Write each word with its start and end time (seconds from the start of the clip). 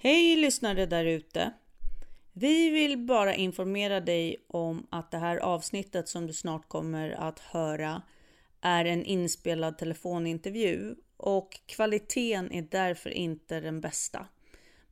Hej 0.00 0.36
lyssnare 0.36 0.86
där 0.86 1.04
ute! 1.04 1.52
Vi 2.32 2.70
vill 2.70 2.98
bara 2.98 3.34
informera 3.34 4.00
dig 4.00 4.36
om 4.48 4.86
att 4.90 5.10
det 5.10 5.18
här 5.18 5.36
avsnittet 5.36 6.08
som 6.08 6.26
du 6.26 6.32
snart 6.32 6.68
kommer 6.68 7.10
att 7.10 7.38
höra 7.38 8.02
är 8.60 8.84
en 8.84 9.04
inspelad 9.04 9.78
telefonintervju 9.78 10.94
och 11.16 11.60
kvaliteten 11.66 12.52
är 12.52 12.62
därför 12.62 13.10
inte 13.10 13.60
den 13.60 13.80
bästa. 13.80 14.26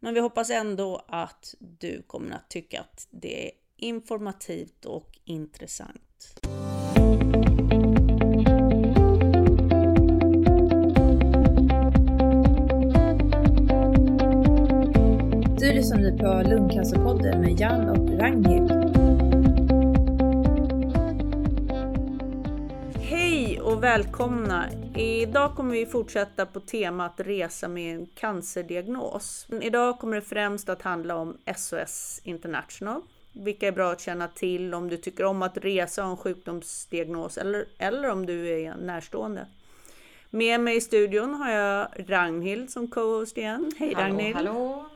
Men 0.01 0.15
vi 0.15 0.21
hoppas 0.21 0.51
ändå 0.51 1.05
att 1.09 1.55
du 1.59 2.03
kommer 2.03 2.37
att 2.37 2.51
tycka 2.51 2.81
att 2.81 3.09
det 3.11 3.47
är 3.47 3.51
informativt 3.77 4.85
och 4.85 5.19
intressant. 5.25 6.41
Du 15.67 15.73
lyssnar 15.73 15.99
nu 15.99 16.19
på 16.19 16.49
Lungcancerpodden 16.49 17.41
med 17.41 17.61
Jan 17.61 17.89
och 17.89 18.21
Ragnhild. 18.21 18.71
Hej 23.01 23.61
och 23.61 23.83
välkomna! 23.83 24.65
Idag 24.97 25.55
kommer 25.57 25.73
vi 25.73 25.87
fortsätta 25.87 26.47
på 26.47 26.61
temat 26.61 27.15
resa 27.17 27.69
med 27.69 27.97
en 27.97 28.07
cancerdiagnos. 28.07 29.47
Idag 29.63 29.99
kommer 29.99 30.17
det 30.17 30.23
främst 30.23 30.69
att 30.69 30.83
handla 30.83 31.17
om 31.17 31.37
SOS 31.57 32.21
International, 32.25 33.03
vilka 33.33 33.69
är 33.69 33.73
bra 33.73 33.93
att 33.93 34.01
känna 34.01 34.29
till 34.29 34.75
om 34.75 34.89
du 34.89 34.97
tycker 34.97 35.25
om 35.25 35.43
att 35.43 35.57
resa 35.57 36.05
och 36.05 36.11
en 36.11 36.17
sjukdomsdiagnos 36.17 37.39
eller, 37.39 37.65
eller 37.79 38.11
om 38.11 38.27
du 38.27 38.63
är 38.63 38.77
närstående. 38.77 39.47
Med 40.31 40.61
mig 40.61 40.77
i 40.77 40.81
studion 40.81 41.35
har 41.35 41.51
jag 41.51 41.89
Ragnhild 42.09 42.71
som 42.71 42.89
co-host 42.89 43.39
igen. 43.39 43.73
Hej 43.79 43.95
hallå, 43.95 44.09
Ragnhild! 44.09 44.37
Hallå. 44.37 44.87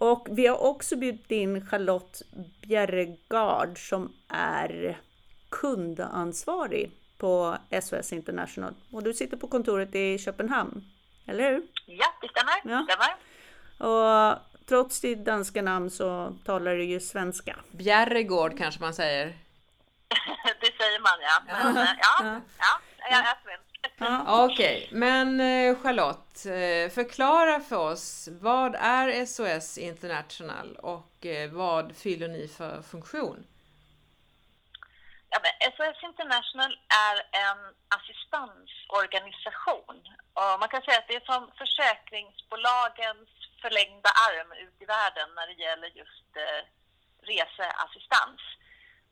Och 0.00 0.28
vi 0.30 0.46
har 0.46 0.58
också 0.58 0.96
bjudit 0.96 1.30
in 1.30 1.66
Charlotte 1.66 2.22
Bjerregard 2.62 3.88
som 3.88 4.12
är 4.28 5.00
kundansvarig 5.50 6.90
på 7.18 7.56
SOS 7.82 8.12
International. 8.12 8.74
Och 8.92 9.02
du 9.02 9.14
sitter 9.14 9.36
på 9.36 9.48
kontoret 9.48 9.94
i 9.94 10.18
Köpenhamn, 10.18 10.84
eller 11.26 11.50
hur? 11.50 11.62
Ja, 11.86 12.06
det 12.20 12.28
stämmer. 12.28 12.74
Ja. 12.76 12.86
Det 12.86 12.92
stämmer. 12.92 13.14
Och 13.90 14.38
trots 14.66 15.00
ditt 15.00 15.24
danska 15.24 15.62
namn 15.62 15.90
så 15.90 16.36
talar 16.44 16.74
du 16.74 16.84
ju 16.84 17.00
svenska. 17.00 17.56
Bjärregård 17.70 18.58
kanske 18.58 18.80
man 18.80 18.94
säger. 18.94 19.26
det 20.60 20.76
säger 20.78 21.00
man 21.00 21.18
ja. 21.20 21.42
Men, 21.64 21.76
Ja. 21.76 21.82
ja, 21.84 21.96
ja, 22.00 22.40
Ja. 22.58 22.80
ja, 22.98 23.06
jag 23.10 23.18
är 23.18 23.36
svensk. 23.44 23.67
Ja. 23.98 24.44
Okej, 24.44 24.88
men 24.92 25.40
eh, 25.40 25.76
Charlotte, 25.82 26.46
eh, 26.46 26.90
förklara 26.98 27.60
för 27.60 27.76
oss 27.76 28.28
vad 28.40 28.74
är 28.74 29.26
SOS 29.26 29.78
International 29.78 30.76
och 30.76 31.26
eh, 31.26 31.50
vad 31.50 31.96
fyller 31.96 32.28
ni 32.28 32.48
för 32.48 32.82
funktion? 32.82 33.46
Ja, 35.30 35.38
men 35.44 35.52
SOS 35.72 36.02
International 36.02 36.72
är 37.10 37.16
en 37.46 37.60
assistansorganisation. 37.98 39.96
Och 40.38 40.60
man 40.60 40.68
kan 40.68 40.82
säga 40.82 40.98
att 40.98 41.08
det 41.08 41.16
är 41.16 41.32
som 41.32 41.50
försäkringsbolagens 41.62 43.28
förlängda 43.62 44.10
arm 44.28 44.50
ut 44.64 44.76
i 44.82 44.84
världen 44.84 45.28
när 45.36 45.46
det 45.46 45.62
gäller 45.66 45.88
just 46.02 46.30
eh, 46.44 46.62
reseassistans. 47.30 48.40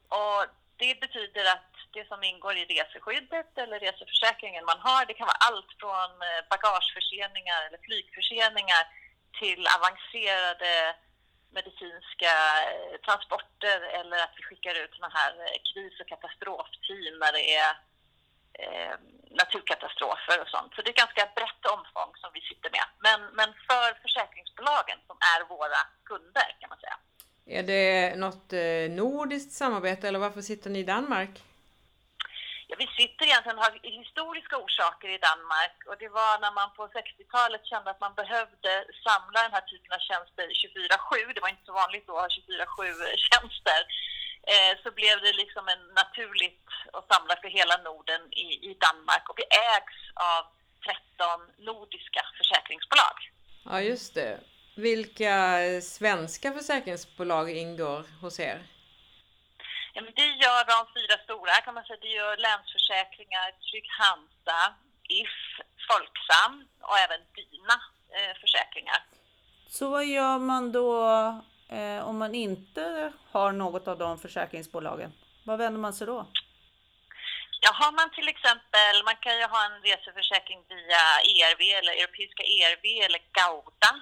Och 0.08 0.40
det 0.76 1.00
betyder 1.00 1.44
att 1.54 1.75
det 1.92 2.08
som 2.08 2.24
ingår 2.30 2.56
i 2.56 2.64
reseskyddet 2.64 3.58
eller 3.62 3.78
reseförsäkringen 3.80 4.64
man 4.64 4.80
har, 4.88 5.06
det 5.06 5.14
kan 5.14 5.30
vara 5.32 5.44
allt 5.48 5.70
från 5.80 6.10
eh, 6.28 6.40
bagageförseningar 6.52 7.60
eller 7.66 7.80
flygförseningar 7.86 8.84
till 9.40 9.62
avancerade 9.76 10.94
medicinska 11.58 12.34
eh, 12.70 12.96
transporter 13.06 13.78
eller 13.98 14.18
att 14.24 14.34
vi 14.36 14.42
skickar 14.48 14.74
ut 14.82 14.92
sådana 14.94 15.14
här 15.20 15.32
eh, 15.44 15.58
kris 15.70 15.94
och 16.00 16.08
katastrofteam 16.12 17.14
när 17.22 17.32
det 17.36 17.44
är 17.64 17.72
eh, 18.62 18.94
naturkatastrofer 19.40 20.36
och 20.42 20.50
sånt. 20.54 20.70
Så 20.72 20.78
det 20.80 20.88
är 20.88 20.94
ett 20.96 21.04
ganska 21.04 21.24
brett 21.38 21.64
omfång 21.76 22.10
som 22.22 22.30
vi 22.36 22.42
sitter 22.50 22.70
med. 22.76 22.86
Men, 23.06 23.20
men 23.38 23.48
för 23.68 23.88
försäkringsbolagen 24.04 24.98
som 25.08 25.16
är 25.34 25.40
våra 25.54 25.80
kunder 26.10 26.48
kan 26.60 26.68
man 26.72 26.80
säga. 26.84 26.98
Är 27.58 27.62
det 27.72 28.16
något 28.24 28.48
nordiskt 29.00 29.52
samarbete 29.52 30.08
eller 30.08 30.18
varför 30.18 30.40
sitter 30.40 30.70
ni 30.70 30.78
i 30.78 30.90
Danmark? 30.94 31.34
Ja, 32.68 32.74
vi 32.82 32.86
sitter 33.00 33.24
egentligen 33.26 33.58
av 33.58 33.72
historiska 34.00 34.56
orsaker 34.64 35.08
i 35.16 35.24
Danmark 35.28 35.76
och 35.88 35.98
det 36.02 36.10
var 36.20 36.32
när 36.44 36.52
man 36.60 36.70
på 36.78 36.82
60-talet 36.98 37.64
kände 37.70 37.90
att 37.90 38.04
man 38.06 38.14
behövde 38.22 38.72
samla 39.06 39.38
den 39.42 39.56
här 39.56 39.66
typen 39.72 39.92
av 39.96 40.02
tjänster 40.08 40.44
24-7. 40.62 41.34
Det 41.34 41.44
var 41.44 41.54
inte 41.54 41.68
så 41.70 41.74
vanligt 41.82 42.06
då 42.06 42.14
att 42.16 42.22
ha 42.24 42.28
24-7 42.28 42.86
tjänster. 43.28 43.80
Eh, 44.52 44.72
så 44.82 44.88
blev 44.98 45.16
det 45.24 45.32
liksom 45.42 45.64
en 45.74 45.84
naturligt 46.02 46.66
att 46.96 47.06
samla 47.12 47.34
för 47.42 47.50
hela 47.58 47.76
Norden 47.88 48.22
i, 48.44 48.46
i 48.68 48.72
Danmark 48.86 49.24
och 49.28 49.38
vi 49.40 49.46
ägs 49.74 49.98
av 50.32 50.42
13 50.86 51.40
nordiska 51.70 52.22
försäkringsbolag. 52.38 53.16
Ja, 53.70 53.80
just 53.80 54.14
det. 54.14 54.40
Vilka 54.76 55.36
svenska 55.82 56.52
försäkringsbolag 56.52 57.50
ingår 57.50 58.02
hos 58.22 58.40
er? 58.40 58.58
Ja, 59.96 60.02
men 60.02 60.12
det 60.16 60.30
gör 60.44 60.62
de 60.74 60.78
fyra 60.96 61.16
stora 61.24 61.54
kan 61.64 61.74
man 61.74 61.84
säga. 61.84 61.98
Det 62.00 62.08
gör 62.08 62.36
Länsförsäkringar, 62.36 63.48
Trygg-Hansa, 63.66 64.60
If, 65.08 65.36
Folksam 65.88 66.68
och 66.80 66.98
även 66.98 67.20
Dina 67.36 67.76
eh, 68.16 68.34
försäkringar. 68.40 69.00
Så 69.68 69.88
vad 69.90 70.06
gör 70.06 70.38
man 70.38 70.72
då 70.72 70.92
eh, 71.68 72.08
om 72.08 72.18
man 72.18 72.34
inte 72.34 73.12
har 73.32 73.52
något 73.52 73.88
av 73.88 73.98
de 73.98 74.18
försäkringsbolagen? 74.18 75.12
Vad 75.44 75.58
vänder 75.58 75.80
man 75.80 75.94
sig 75.94 76.06
då? 76.06 76.26
Ja, 77.60 77.70
har 77.72 77.92
man 77.92 78.10
till 78.10 78.28
exempel, 78.28 78.94
man 79.04 79.16
kan 79.16 79.38
ju 79.38 79.44
ha 79.44 79.64
en 79.64 79.82
reseförsäkring 79.82 80.60
via 80.68 81.04
ERV 81.32 81.62
eller 81.78 81.92
Europeiska 81.92 82.42
ERV 82.42 82.84
eller 83.06 83.20
Gauda. 83.38 83.92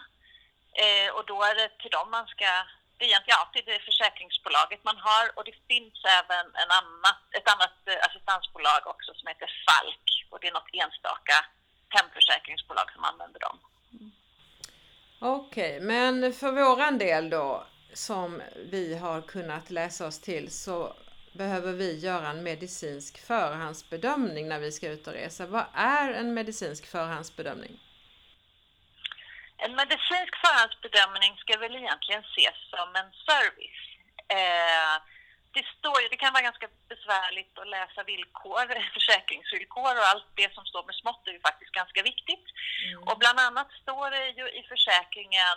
Eh, 0.84 1.08
och 1.16 1.24
då 1.26 1.42
är 1.42 1.54
det 1.54 1.68
till 1.78 1.90
dem 1.90 2.10
man 2.10 2.26
ska, 2.26 2.50
det 2.96 3.04
är 3.04 3.08
egentligen 3.08 3.40
alltid 3.42 3.62
det 3.66 3.78
försäkringsbolaget 3.90 4.80
man 4.90 4.98
har 5.08 5.24
och 5.36 5.44
det 5.48 5.56
finns 5.70 5.98
även 6.20 6.46
en 6.62 6.70
annat, 6.80 7.20
ett 7.38 7.48
annat 7.54 7.76
eh, 7.90 8.06
assistansbolag 8.06 8.82
också 8.92 9.10
som 9.14 9.26
heter 9.32 9.50
Falk 9.66 10.06
och 10.30 10.38
det 10.40 10.48
är 10.48 10.52
något 10.58 10.74
enstaka 10.82 11.36
hemförsäkringsbolag 11.96 12.88
som 12.94 13.04
använder 13.04 13.40
dem. 13.46 13.56
Okej, 15.18 15.80
men 15.80 16.32
för 16.32 16.52
våran 16.52 16.98
del 16.98 17.30
då, 17.30 17.66
som 17.92 18.42
vi 18.72 18.96
har 18.98 19.22
kunnat 19.22 19.70
läsa 19.70 20.06
oss 20.06 20.20
till, 20.20 20.50
så 20.50 20.96
behöver 21.32 21.72
vi 21.72 21.98
göra 21.98 22.28
en 22.28 22.42
medicinsk 22.42 23.26
förhandsbedömning 23.26 24.48
när 24.48 24.58
vi 24.58 24.72
ska 24.72 24.88
ut 24.88 25.06
och 25.06 25.12
resa. 25.12 25.46
Vad 25.46 25.64
är 25.74 26.12
en 26.12 26.34
medicinsk 26.34 26.86
förhandsbedömning? 26.86 27.80
En 29.56 29.74
medicinsk 29.74 30.34
förhandsbedömning 30.44 31.36
ska 31.36 31.58
väl 31.58 31.76
egentligen 31.76 32.24
ses 32.36 32.58
som 32.70 32.88
en 33.00 33.10
service. 33.28 33.82
Eh, 34.28 34.94
det, 35.56 35.64
står, 35.76 36.10
det 36.10 36.16
kan 36.16 36.32
vara 36.32 36.48
ganska 36.50 36.68
besvärligt 36.88 37.58
att 37.58 37.68
läsa 37.76 38.02
villkor, 38.02 38.66
försäkringsvillkor 38.96 39.94
och 40.00 40.08
allt 40.12 40.28
det 40.40 40.54
som 40.54 40.64
står 40.64 40.84
med 40.86 40.94
smått 40.94 41.26
är 41.26 41.32
ju 41.32 41.40
faktiskt 41.40 41.72
ganska 41.80 42.02
viktigt. 42.02 42.46
Och 43.08 43.18
bland 43.18 43.38
annat 43.46 43.70
står 43.82 44.10
det 44.10 44.28
ju 44.40 44.46
i 44.60 44.62
försäkringen 44.72 45.56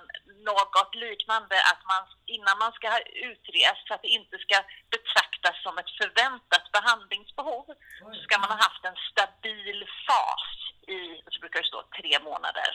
något 0.50 0.96
liknande 0.96 1.56
att 1.72 1.84
man 1.92 2.04
innan 2.36 2.58
man 2.64 2.72
ska 2.78 2.86
ha 2.90 3.02
utrest 3.30 3.84
för 3.88 3.96
att 3.96 4.06
det 4.08 4.18
inte 4.20 4.38
ska 4.46 4.58
betraktas 4.96 5.58
som 5.64 5.78
ett 5.78 5.92
förväntat 6.00 6.66
behandlingsbehov 6.78 7.66
så 8.14 8.20
ska 8.26 8.34
man 8.38 8.50
ha 8.54 8.60
haft 8.68 8.86
en 8.86 9.00
stabil 9.12 9.80
fas 10.08 10.48
i, 10.96 11.00
så 11.32 11.40
brukar 11.40 11.60
det 11.60 11.68
stå, 11.68 11.84
tre 12.00 12.20
månader. 12.30 12.72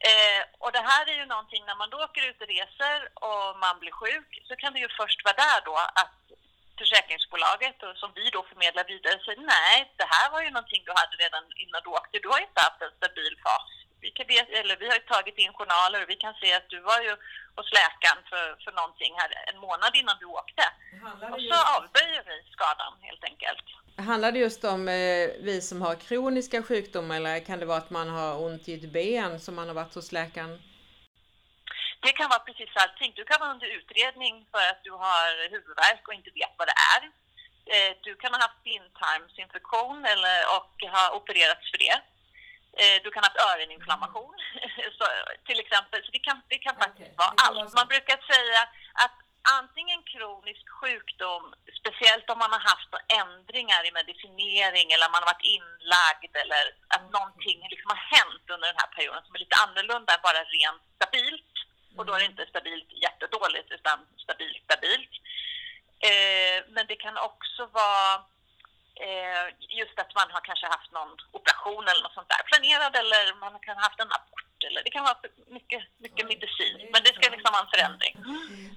Eh, 0.00 0.42
och 0.58 0.72
det 0.72 0.84
här 0.90 1.10
är 1.10 1.16
ju 1.20 1.26
någonting 1.26 1.64
när 1.66 1.74
man 1.74 1.90
då 1.90 1.98
åker 2.06 2.28
ut 2.30 2.40
och 2.42 2.52
reser 2.56 2.98
och 3.14 3.58
man 3.64 3.78
blir 3.80 3.92
sjuk 4.00 4.30
så 4.48 4.56
kan 4.56 4.72
det 4.72 4.80
ju 4.80 4.88
först 5.00 5.24
vara 5.24 5.40
där 5.44 5.60
då 5.64 5.76
att 6.02 6.18
försäkringsbolaget 6.80 7.82
och 7.82 7.96
som 8.02 8.10
vi 8.18 8.30
då 8.30 8.42
förmedlar 8.50 8.84
vidare 8.84 9.24
säger 9.24 9.42
nej, 9.56 9.76
det 10.00 10.08
här 10.14 10.30
var 10.30 10.40
ju 10.42 10.50
någonting 10.50 10.82
du 10.84 10.92
hade 11.00 11.16
redan 11.24 11.44
innan 11.64 11.82
du 11.84 11.90
åkte. 11.98 12.18
Du 12.18 12.28
har 12.28 12.40
inte 12.46 12.60
haft 12.66 12.82
en 12.82 12.96
stabil 13.00 13.34
fas. 13.44 13.68
Vi, 14.00 14.10
kan, 14.16 14.26
eller 14.60 14.76
vi 14.76 14.86
har 14.88 14.94
ju 15.00 15.06
tagit 15.14 15.38
in 15.38 15.52
journaler 15.52 16.02
och 16.02 16.10
vi 16.12 16.16
kan 16.16 16.34
se 16.34 16.54
att 16.54 16.68
du 16.74 16.80
var 16.80 17.00
ju 17.06 17.12
hos 17.56 17.68
läkaren 17.78 18.20
för, 18.30 18.44
för 18.64 18.72
någonting 18.72 19.12
här 19.20 19.30
en 19.50 19.58
månad 19.66 19.92
innan 20.00 20.16
du 20.20 20.26
åkte. 20.40 20.64
Och 21.32 21.40
så 21.48 21.58
avböjer 21.76 22.22
vi 22.30 22.36
skadan 22.54 22.94
helt 23.08 23.24
enkelt. 23.24 23.66
Handlar 23.98 24.32
det 24.32 24.38
just 24.38 24.64
om 24.64 24.88
eh, 24.88 25.28
vi 25.48 25.60
som 25.60 25.82
har 25.82 25.94
kroniska 25.94 26.62
sjukdomar 26.62 27.16
eller 27.16 27.40
kan 27.40 27.58
det 27.58 27.66
vara 27.66 27.78
att 27.78 27.90
man 27.90 28.08
har 28.08 28.42
ont 28.46 28.68
i 28.68 28.74
ett 28.74 28.92
ben 28.92 29.40
som 29.40 29.54
man 29.54 29.68
har 29.68 29.74
varit 29.74 29.94
hos 29.94 30.12
läkaren? 30.12 30.62
Det 32.00 32.12
kan 32.12 32.28
vara 32.28 32.38
precis 32.48 32.70
allting. 32.82 33.12
Du 33.16 33.24
kan 33.24 33.40
vara 33.40 33.50
under 33.50 33.66
utredning 33.78 34.34
för 34.52 34.58
att 34.70 34.80
du 34.84 34.90
har 34.90 35.50
huvudvärk 35.50 36.08
och 36.08 36.14
inte 36.14 36.30
vet 36.40 36.54
vad 36.58 36.68
det 36.72 36.78
är. 36.96 37.02
Eh, 37.74 37.92
Du 38.06 38.12
kan 38.22 38.32
ha 38.34 38.40
haft 38.46 38.62
blindtarmsinfektion 38.62 39.98
eller, 40.12 40.38
och 40.56 40.74
ha 40.96 41.04
opererats 41.18 41.66
för 41.70 41.78
det. 41.86 41.96
Eh, 42.82 42.96
Du 43.04 43.08
kan 43.10 43.22
ha 43.22 43.28
haft 43.30 43.42
öroninflammation 43.50 44.34
så, 44.98 45.04
till 45.48 45.60
exempel. 45.64 45.98
Så 46.04 46.10
det 46.16 46.22
kan, 46.28 46.36
det 46.52 46.58
kan 46.66 46.74
Ja, 46.80 46.86
vara 47.20 47.32
allt. 47.44 47.74
Man 47.80 47.88
brukar 47.92 48.16
säga 48.34 48.60
att 49.04 49.16
antingen 49.56 50.00
kronisk 50.12 50.66
sjukdom, 50.78 51.44
speciellt 51.80 52.30
om 52.32 52.38
man 52.38 52.54
har 52.56 52.64
haft 52.72 52.92
ändringar 53.22 53.82
i 53.88 53.96
medicinering 54.00 54.88
eller 54.90 55.12
man 55.14 55.22
har 55.22 55.32
varit 55.32 55.50
inlagd 55.56 56.32
eller 56.42 56.64
att 56.94 57.04
någonting 57.16 57.58
liksom 57.72 57.88
har 57.94 58.02
hänt 58.16 58.44
under 58.54 58.66
den 58.68 58.80
här 58.82 58.90
perioden 58.96 59.22
som 59.24 59.34
är 59.34 59.44
lite 59.44 59.62
annorlunda 59.64 60.10
än 60.14 60.26
bara 60.28 60.50
rent 60.56 60.82
stabilt. 60.96 61.54
Och 61.96 62.06
då 62.06 62.10
är 62.14 62.20
det 62.20 62.32
inte 62.32 62.52
stabilt 62.52 62.90
jättedåligt 63.04 63.70
utan 63.76 63.98
stabilt 64.24 64.60
stabilt. 64.68 65.14
Eh, 66.08 66.58
men 66.74 66.86
det 66.90 66.96
kan 67.04 67.16
också 67.28 67.62
vara 67.80 68.14
eh, 69.06 69.44
just 69.80 69.96
att 70.02 70.14
man 70.18 70.28
har 70.34 70.42
kanske 70.48 70.66
haft 70.66 70.92
någon 70.92 71.12
operation 71.38 71.84
eller 71.88 72.02
något 72.02 72.18
sånt 72.18 72.32
där 72.34 72.42
planerad 72.50 72.92
eller 73.00 73.22
man 73.44 73.60
kan 73.60 73.76
ha 73.76 73.82
haft 73.88 74.00
en 74.00 74.12
abort 74.58 74.70
eller 74.70 74.84
det 74.84 74.90
kan 74.90 75.04
vara 75.04 75.16
mycket, 75.46 75.82
mycket 75.98 76.26
medicin. 76.26 76.88
Men 76.92 77.02
det 77.02 77.14
ska 77.14 77.30
liksom 77.30 77.52
vara 77.52 77.62
en 77.62 77.70
förändring. 77.70 78.14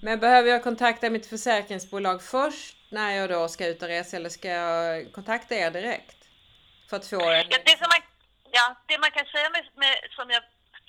Men 0.01 0.19
behöver 0.19 0.49
jag 0.49 0.63
kontakta 0.63 1.09
mitt 1.09 1.29
försäkringsbolag 1.29 2.23
först 2.23 2.77
när 2.91 3.11
jag 3.11 3.29
då 3.29 3.47
ska 3.47 3.67
ut 3.67 3.81
och 3.81 3.87
resa 3.87 4.17
eller 4.17 4.29
ska 4.29 4.47
jag 4.47 5.13
kontakta 5.13 5.55
er 5.55 5.71
direkt? 5.71 6.17
För 6.89 6.97
att 6.97 7.07
få 7.07 7.29
en... 7.29 7.45
Ja, 7.49 7.57
det, 7.65 7.77
som 7.81 7.89
man, 7.93 8.01
ja, 8.51 8.65
det 8.87 8.97
man 8.97 9.11
kan 9.11 9.25
säga 9.25 9.49
med, 9.49 9.63
med 9.75 9.95
som 10.17 10.29
jag 10.29 10.43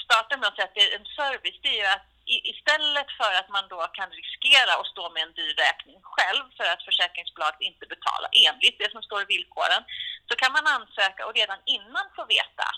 startade 0.04 0.40
med 0.40 0.48
att 0.48 0.56
säga 0.56 0.68
att 0.68 0.74
det 0.74 0.84
är 0.88 0.98
en 0.98 1.08
service, 1.20 1.58
det 1.62 1.68
är 1.68 1.80
ju 1.82 1.86
att 1.96 2.06
istället 2.52 3.10
för 3.20 3.32
att 3.40 3.48
man 3.56 3.64
då 3.74 3.80
kan 3.98 4.10
riskera 4.20 4.72
att 4.80 4.92
stå 4.94 5.04
med 5.14 5.22
en 5.26 5.32
dyr 5.38 5.54
räkning 5.64 5.98
själv 6.02 6.44
för 6.56 6.66
att 6.72 6.82
försäkringsbolaget 6.88 7.60
inte 7.60 7.84
betalar 7.94 8.30
enligt 8.48 8.78
det 8.78 8.90
som 8.92 9.02
står 9.02 9.20
i 9.22 9.30
villkoren, 9.34 9.82
så 10.28 10.34
kan 10.40 10.52
man 10.56 10.66
ansöka 10.76 11.26
och 11.26 11.34
redan 11.40 11.60
innan 11.76 12.06
få 12.16 12.22
veta 12.36 12.68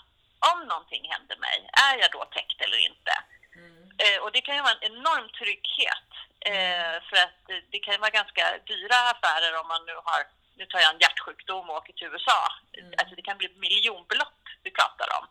om 0.51 0.59
någonting 0.71 1.03
händer 1.13 1.37
mig, 1.47 1.57
är 1.87 1.95
jag 2.01 2.11
då 2.11 2.25
täckt 2.25 2.61
eller 2.61 2.79
inte? 2.89 3.13
Mm. 3.55 3.83
Eh, 4.03 4.17
och 4.23 4.31
det 4.31 4.41
kan 4.41 4.55
ju 4.55 4.61
vara 4.61 4.77
en 4.77 4.91
enorm 4.91 5.27
trygghet 5.39 6.09
eh, 6.51 6.95
för 7.07 7.17
att 7.25 7.41
det 7.71 7.79
kan 7.79 7.93
ju 7.93 7.99
vara 7.99 8.19
ganska 8.19 8.43
dyra 8.71 8.97
affärer 9.13 9.59
om 9.61 9.67
man 9.67 9.85
nu 9.85 9.95
har, 10.09 10.21
nu 10.57 10.65
tar 10.65 10.79
jag 10.79 10.93
en 10.93 11.03
hjärtsjukdom 11.05 11.69
och 11.69 11.77
åker 11.79 11.93
till 11.93 12.07
USA. 12.07 12.41
Mm. 12.77 12.93
Alltså 12.99 13.15
det 13.15 13.27
kan 13.29 13.37
bli 13.37 13.49
miljonbelopp 13.65 14.41
vi 14.63 14.71
pratar 14.71 15.07
om. 15.19 15.25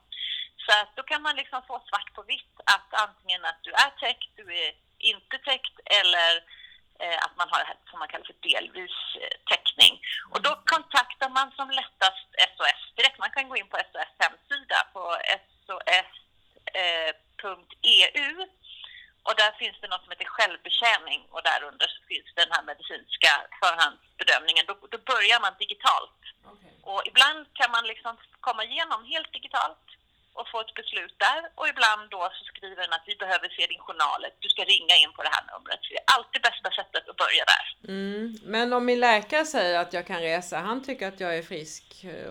Så 0.64 0.72
att 0.80 0.96
då 0.96 1.02
kan 1.02 1.22
man 1.22 1.36
liksom 1.36 1.62
få 1.68 1.82
svart 1.88 2.14
på 2.14 2.22
vitt 2.22 2.54
att 2.74 2.88
antingen 3.04 3.44
att 3.44 3.60
du 3.62 3.70
är 3.70 3.90
täckt, 3.90 4.30
du 4.36 4.46
är 4.64 4.72
inte 4.98 5.38
täckt 5.38 5.76
eller 5.84 6.32
eh, 7.02 7.18
att 7.24 7.36
man 7.36 7.48
har 7.50 7.58
det 7.58 7.70
här 7.70 7.76
som 7.90 7.98
man 7.98 8.08
kallar 8.08 8.24
för 8.24 8.48
delvis 8.50 8.96
eh, 9.22 9.34
täckning. 9.52 10.00
Och 10.32 10.42
då 10.42 10.50
kontaktar 10.72 11.28
man 11.28 11.52
som 11.52 11.70
lättast 11.70 12.28
SOS 12.54 12.82
direkt. 12.96 13.18
Man 13.18 13.30
kan 13.30 13.48
gå 13.48 13.56
in 13.56 13.68
på 13.68 13.76
SOS 13.76 14.12
hemsida 14.18 14.78
på 14.92 15.02
sos.eu 15.66 16.02
eh, 18.42 18.46
och 19.26 19.34
där 19.36 19.52
finns 19.58 19.76
det 19.80 19.88
något 19.88 20.02
som 20.02 20.10
heter 20.10 20.34
självbetjäning 20.36 21.20
och 21.30 21.42
därunder 21.42 21.88
så 21.94 22.00
finns 22.12 22.28
den 22.34 22.50
här 22.50 22.62
medicinska 22.62 23.32
förhandsbedömningen. 23.64 24.64
Då, 24.68 24.74
då 24.94 24.98
börjar 25.12 25.38
man 25.44 25.52
digitalt. 25.64 26.20
Okay. 26.52 26.74
Och 26.90 27.00
ibland 27.10 27.40
kan 27.58 27.70
man 27.76 27.84
liksom 27.92 28.12
komma 28.46 28.62
igenom 28.64 29.00
helt 29.12 29.32
digitalt 29.38 29.86
och 30.38 30.48
få 30.52 30.60
ett 30.60 30.74
beslut 30.74 31.16
där 31.26 31.40
och 31.54 31.68
ibland 31.68 32.10
då 32.10 32.22
så 32.36 32.44
skriver 32.44 32.82
den 32.82 32.92
att 32.92 33.06
vi 33.06 33.16
behöver 33.16 33.48
se 33.48 33.66
din 33.66 33.84
journal, 33.86 34.20
du 34.40 34.48
ska 34.48 34.62
ringa 34.64 34.96
in 35.02 35.12
på 35.16 35.22
det 35.22 35.32
här 35.36 35.44
numret. 35.52 35.78
Så 35.82 35.88
det 35.94 35.98
är 35.98 36.16
alltid 36.16 36.42
bästa 36.42 36.70
sättet 36.70 37.08
att 37.08 37.16
börja 37.16 37.44
där. 37.54 37.64
Mm. 37.94 38.38
Men 38.54 38.72
om 38.72 38.84
min 38.84 39.00
läkare 39.00 39.44
säger 39.44 39.78
att 39.78 39.92
jag 39.92 40.06
kan 40.06 40.20
resa, 40.20 40.58
han 40.58 40.84
tycker 40.84 41.08
att 41.08 41.20
jag 41.20 41.38
är 41.38 41.42
frisk 41.42 41.84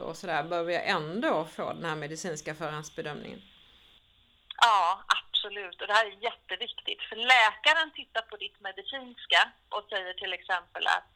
och 0.07 0.18
sådär, 0.18 0.44
behöver 0.44 0.74
jag 0.74 0.88
ändå 0.88 1.45
få 1.45 1.74
den 1.74 1.86
här 1.86 1.95
medicinska 1.95 2.56
förhandsbedömningen? 2.56 3.41
Ja, 4.57 5.03
absolut. 5.19 5.81
Och 5.81 5.88
det 5.88 5.94
här 5.94 6.06
är 6.06 6.24
jätteviktigt. 6.29 7.01
För 7.09 7.15
läkaren 7.15 7.91
tittar 7.91 8.21
på 8.21 8.36
ditt 8.38 8.59
medicinska 8.62 9.41
och 9.69 9.83
säger 9.89 10.13
till 10.13 10.33
exempel 10.33 10.88
att 10.88 11.12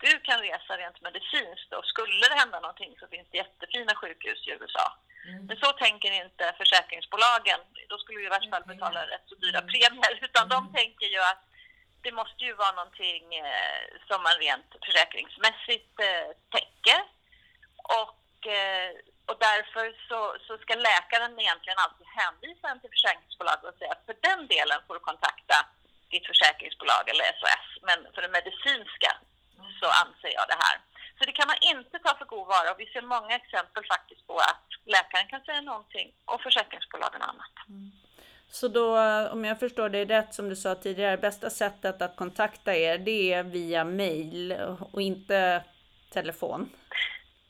du 0.00 0.20
kan 0.20 0.38
resa 0.40 0.72
rent 0.76 1.00
medicinskt 1.00 1.72
och 1.72 1.86
skulle 1.92 2.28
det 2.28 2.38
hända 2.42 2.60
någonting 2.60 2.92
så 3.00 3.06
finns 3.08 3.28
det 3.30 3.38
jättefina 3.38 3.94
sjukhus 3.94 4.40
i 4.46 4.50
USA. 4.50 4.86
Mm. 5.28 5.46
Men 5.46 5.56
så 5.56 5.72
tänker 5.72 6.10
inte 6.24 6.54
försäkringsbolagen. 6.58 7.60
Då 7.88 7.98
skulle 7.98 8.18
vi 8.18 8.26
i 8.26 8.36
värsta 8.36 8.50
fall 8.50 8.64
betala 8.72 9.06
rätt 9.06 9.26
så 9.26 9.34
dyra 9.34 9.58
mm. 9.58 9.70
premier. 9.70 10.14
Utan 10.26 10.48
de 10.48 10.60
mm. 10.62 10.72
tänker 10.72 11.06
ju 11.06 11.20
att 11.30 11.42
det 12.02 12.12
måste 12.12 12.44
ju 12.44 12.52
vara 12.54 12.72
någonting 12.72 13.24
eh, 13.34 13.82
som 14.08 14.22
man 14.22 14.36
rent 14.46 14.70
försäkringsmässigt 14.86 15.94
eh, 16.08 16.28
täcker. 16.54 17.00
Och, 18.00 18.46
eh, 18.58 18.90
och 19.30 19.38
därför 19.48 19.84
så, 20.08 20.20
så 20.46 20.52
ska 20.58 20.74
läkaren 20.74 21.40
egentligen 21.40 21.78
alltid 21.84 22.06
hänvisa 22.20 22.68
en 22.68 22.80
till 22.80 22.94
försäkringsbolaget 22.96 23.64
och 23.64 23.78
säga 23.78 23.92
att 23.92 24.06
för 24.08 24.16
den 24.28 24.40
delen 24.54 24.78
får 24.86 24.94
du 24.94 25.00
kontakta 25.00 25.56
ditt 26.12 26.26
försäkringsbolag 26.26 27.04
eller 27.08 27.24
SOS. 27.38 27.66
Men 27.88 27.98
för 28.14 28.22
det 28.22 28.36
medicinska 28.38 29.10
så 29.80 29.86
anser 30.02 30.32
jag 30.38 30.46
det 30.52 30.60
här. 30.64 30.76
Så 31.18 31.24
det 31.28 31.32
kan 31.38 31.48
man 31.52 31.60
inte 31.72 31.98
ta 31.98 32.10
för 32.18 32.24
god 32.24 32.46
vara 32.54 32.70
och 32.72 32.80
vi 32.80 32.86
ser 32.86 33.02
många 33.02 33.34
exempel 33.36 33.84
faktiskt 33.94 34.26
på 34.26 34.36
att 34.50 34.66
läkaren 34.84 35.28
kan 35.32 35.40
säga 35.40 35.60
någonting 35.60 36.08
och 36.24 36.40
försäkringsbolagen 36.42 37.22
annat. 37.22 37.54
Mm. 37.68 37.90
Så 38.52 38.68
då, 38.68 38.86
om 39.34 39.44
jag 39.44 39.60
förstår 39.60 39.88
det 39.88 40.04
rätt 40.04 40.34
som 40.34 40.48
du 40.48 40.56
sa 40.56 40.74
tidigare, 40.74 41.16
bästa 41.16 41.50
sättet 41.50 42.02
att 42.02 42.16
kontakta 42.16 42.74
er 42.74 42.98
det 42.98 43.32
är 43.32 43.42
via 43.42 43.84
mail 43.84 44.52
och 44.92 45.02
inte 45.02 45.64
telefon? 46.10 46.70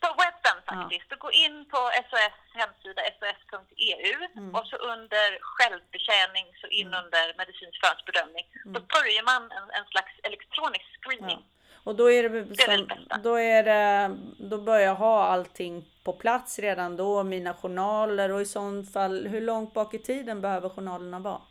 På 0.01 0.09
webben 0.21 0.59
faktiskt. 0.71 1.07
Ja. 1.09 1.17
Du 1.17 1.17
går 1.17 1.33
in 1.33 1.57
på 1.73 1.81
SOS 2.09 2.37
hemsida, 2.61 3.03
sos.eu 3.19 4.15
mm. 4.37 4.55
och 4.55 4.67
så 4.67 4.77
under 4.77 5.29
självbetjäning 5.41 6.47
så 6.61 6.67
in 6.67 6.87
mm. 6.87 7.05
under 7.05 7.25
medicinsk 7.39 7.81
förhandsbedömning. 7.81 8.47
Mm. 8.65 8.73
Då 8.75 8.81
börjar 8.81 9.25
man 9.33 9.43
en, 9.59 9.67
en 9.79 9.87
slags 9.93 10.13
elektronisk 10.23 10.89
screening. 11.01 11.43
Ja. 11.47 11.60
Och 11.85 11.97
då 11.97 12.11
är 12.11 12.29
det, 12.29 12.57
som, 12.57 12.89
då 13.23 13.35
är 13.39 13.63
det, 13.63 14.17
då 14.39 14.59
börjar 14.59 14.87
jag 14.87 14.95
ha 14.95 15.25
allting 15.25 15.85
på 16.05 16.13
plats 16.13 16.59
redan 16.59 16.97
då, 16.97 17.23
mina 17.23 17.55
journaler 17.55 18.33
och 18.33 18.41
i 18.41 18.45
sånt 18.47 18.93
fall, 18.93 19.27
hur 19.27 19.41
långt 19.41 19.75
bak 19.75 19.95
i 19.95 19.99
tiden 19.99 20.41
behöver 20.41 20.69
journalerna 20.69 21.19
vara? 21.19 21.43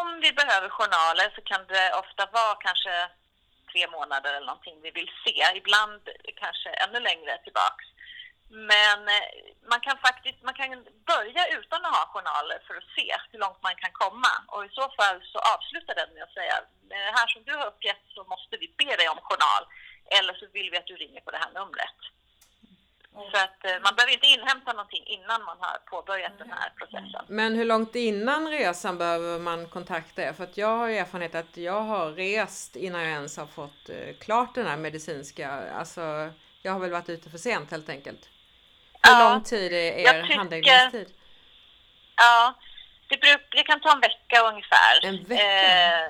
Om 0.00 0.20
vi 0.22 0.32
behöver 0.32 0.68
journaler 0.68 1.32
så 1.34 1.40
kan 1.40 1.66
det 1.66 1.92
ofta 2.02 2.28
vara 2.32 2.54
kanske 2.54 3.08
tre 3.72 3.86
månader 3.96 4.34
eller 4.34 4.46
någonting 4.46 4.80
vi 4.82 4.90
vill 4.90 5.10
se, 5.24 5.56
ibland 5.56 6.02
kanske 6.36 6.68
ännu 6.70 7.00
längre 7.00 7.38
tillbaks. 7.44 7.84
Men 8.48 8.98
eh, 9.08 9.26
man 9.70 9.80
kan 9.80 9.96
faktiskt 9.98 10.42
man 10.42 10.54
kan 10.54 10.68
börja 11.12 11.42
utan 11.58 11.84
att 11.84 11.96
ha 11.96 12.04
journaler 12.12 12.58
för 12.66 12.74
att 12.76 12.90
se 12.96 13.16
hur 13.30 13.38
långt 13.38 13.62
man 13.62 13.76
kan 13.76 13.92
komma. 13.92 14.32
Och 14.46 14.64
i 14.64 14.68
så 14.68 14.86
fall 14.98 15.16
så 15.32 15.38
avslutar 15.54 15.94
den 15.94 16.14
med 16.14 16.22
att 16.22 16.38
säga 16.38 16.54
det 16.88 17.12
här 17.18 17.26
som 17.26 17.42
du 17.44 17.54
har 17.60 17.66
uppgett 17.66 18.02
så 18.14 18.24
måste 18.24 18.56
vi 18.56 18.66
be 18.78 18.96
dig 18.96 19.08
om 19.08 19.20
journal. 19.28 19.64
Eller 20.18 20.34
så 20.34 20.46
vill 20.52 20.70
vi 20.70 20.76
att 20.78 20.86
du 20.86 20.96
ringer 20.96 21.20
på 21.20 21.30
det 21.30 21.42
här 21.44 21.52
numret. 21.60 21.98
Mm. 23.14 23.30
Så 23.30 23.36
att 23.44 23.64
eh, 23.64 23.82
man 23.84 23.94
behöver 23.96 24.12
inte 24.12 24.26
inhämta 24.26 24.72
någonting 24.72 25.04
innan 25.06 25.44
man 25.44 25.56
har 25.60 25.78
påbörjat 25.78 26.32
mm. 26.32 26.38
den 26.38 26.50
här 26.58 26.72
processen. 26.78 27.24
Men 27.28 27.54
hur 27.54 27.64
långt 27.64 27.94
innan 27.94 28.50
resan 28.50 28.98
behöver 28.98 29.38
man 29.38 29.68
kontakta 29.68 30.22
er? 30.22 30.32
För 30.32 30.44
att 30.44 30.56
jag 30.56 30.78
har 30.78 30.88
erfarenhet 30.88 31.34
att 31.34 31.56
jag 31.56 31.80
har 31.80 32.10
rest 32.10 32.76
innan 32.76 33.02
jag 33.02 33.10
ens 33.10 33.36
har 33.36 33.46
fått 33.46 33.88
eh, 33.88 34.16
klart 34.20 34.54
den 34.54 34.66
här 34.66 34.76
medicinska, 34.76 35.50
alltså 35.50 36.32
jag 36.62 36.72
har 36.72 36.80
väl 36.80 36.90
varit 36.90 37.08
ute 37.08 37.30
för 37.30 37.38
sent 37.38 37.70
helt 37.70 37.88
enkelt. 37.88 38.28
Hur 39.04 39.12
ja, 39.12 39.32
lång 39.32 39.42
tid 39.42 39.72
är 39.72 39.92
er 39.98 40.22
handläggningstid? 40.36 41.14
Ja, 42.16 42.54
det, 43.08 43.16
bruk, 43.20 43.40
det 43.50 43.62
kan 43.62 43.80
ta 43.80 43.92
en 43.92 44.00
vecka 44.00 44.42
ungefär. 44.50 44.94
En 45.02 45.24
vecka? 45.24 45.42
Eh, 45.42 46.08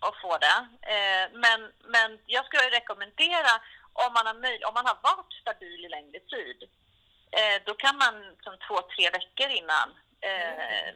att 0.00 0.16
få 0.22 0.38
det. 0.38 0.58
Eh, 0.94 1.24
men, 1.44 1.60
men 1.94 2.18
jag 2.26 2.44
skulle 2.46 2.76
rekommendera 2.78 3.52
om 3.92 4.12
man, 4.14 4.26
har 4.26 4.34
möj, 4.34 4.64
om 4.64 4.74
man 4.74 4.86
har 4.86 4.98
varit 5.02 5.32
stabil 5.42 5.84
i 5.84 5.88
längre 5.88 6.20
tid, 6.34 6.58
eh, 7.38 7.56
då 7.66 7.74
kan 7.74 7.96
man 7.96 8.14
som 8.44 8.54
två, 8.66 8.76
tre 8.94 9.10
veckor 9.10 9.50
innan 9.60 9.88
eh, 10.20 10.88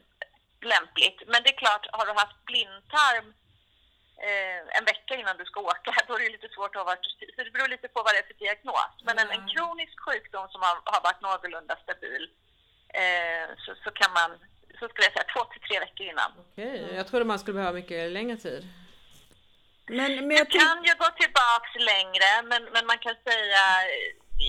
lämpligt. 0.61 1.23
Men 1.27 1.43
det 1.43 1.51
är 1.55 1.63
klart, 1.65 1.87
har 1.93 2.07
du 2.07 2.13
haft 2.13 2.45
blindtarm 2.45 3.35
en 4.79 4.85
vecka 4.85 5.15
innan 5.15 5.37
du 5.37 5.45
ska 5.45 5.61
åka, 5.61 5.95
då 6.09 6.15
är 6.15 6.21
det 6.21 6.37
lite 6.37 6.49
svårt 6.49 6.77
att 6.77 6.83
ha 6.83 6.91
varit... 6.93 7.07
Så 7.37 7.41
det 7.45 7.51
beror 7.51 7.69
lite 7.69 7.89
på 7.89 8.03
vad 8.03 8.15
det 8.15 8.19
är 8.19 8.27
för 8.31 8.39
diagnos. 8.45 8.93
Men 9.07 9.19
en, 9.19 9.31
en 9.31 9.49
kronisk 9.49 10.01
sjukdom 10.07 10.49
som 10.49 10.61
har, 10.63 10.77
har 10.85 11.03
varit 11.09 11.23
någorlunda 11.23 11.77
stabil, 11.85 12.25
eh, 13.01 13.47
så, 13.65 13.71
så 13.85 13.91
kan 13.91 14.13
man, 14.19 14.31
så 14.79 14.89
skulle 14.89 15.07
jag 15.09 15.17
säga 15.17 15.33
två 15.35 15.45
till 15.45 15.63
tre 15.69 15.77
veckor 15.85 16.07
innan. 16.07 16.31
Okej, 16.39 16.85
okay. 16.85 16.97
jag 16.97 17.07
trodde 17.07 17.25
man 17.25 17.39
skulle 17.39 17.59
behöva 17.61 17.81
mycket 17.81 18.13
längre 18.13 18.37
tid. 18.37 18.63
Men, 19.99 20.11
men 20.27 20.37
jag 20.37 20.47
du 20.51 20.59
kan 20.59 20.85
ju 20.89 20.95
gå 21.03 21.09
tillbaks 21.23 21.73
längre, 21.93 22.31
men, 22.51 22.63
men 22.75 22.87
man 22.87 22.99
kan 22.99 23.17
säga 23.29 23.63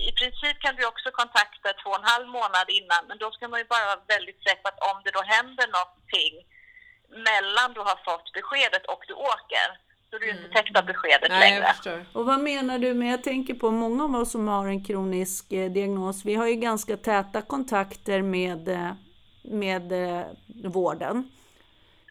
i 0.09 0.11
princip 0.19 0.59
kan 0.59 0.75
du 0.75 0.85
också 0.85 1.11
kontakta 1.11 1.73
två 1.73 1.89
och 1.89 1.99
en 1.99 2.11
halv 2.13 2.27
månad 2.27 2.67
innan, 2.79 3.01
men 3.07 3.17
då 3.17 3.31
ska 3.31 3.47
man 3.47 3.59
ju 3.59 3.65
bara 3.65 3.85
vara 3.85 4.07
väldigt 4.07 4.43
säker 4.43 4.61
på 4.61 4.67
att 4.67 4.83
om 4.91 4.97
det 5.03 5.11
då 5.11 5.21
händer 5.35 5.67
någonting 5.77 6.33
mellan 7.09 7.73
du 7.73 7.79
har 7.79 7.99
fått 8.05 8.33
beskedet 8.33 8.85
och 8.85 9.03
du 9.07 9.13
åker, 9.13 9.67
så 10.09 10.17
du 10.17 10.29
mm. 10.29 10.37
inte 10.37 10.57
täckt 10.57 10.77
av 10.77 10.85
beskedet 10.85 11.29
Nej, 11.29 11.51
längre. 11.51 12.05
Och 12.13 12.25
vad 12.25 12.39
menar 12.39 12.79
du 12.79 12.93
med, 12.93 13.13
jag 13.13 13.23
tänker 13.23 13.53
på 13.53 13.71
många 13.71 14.03
av 14.03 14.15
oss 14.15 14.31
som 14.31 14.47
har 14.47 14.67
en 14.67 14.83
kronisk 14.83 15.51
eh, 15.51 15.71
diagnos, 15.71 16.25
vi 16.25 16.35
har 16.35 16.47
ju 16.47 16.55
ganska 16.55 16.97
täta 16.97 17.41
kontakter 17.41 18.21
med, 18.21 18.69
eh, 18.69 18.91
med 19.43 19.91
eh, 19.91 20.25
vården. 20.63 21.31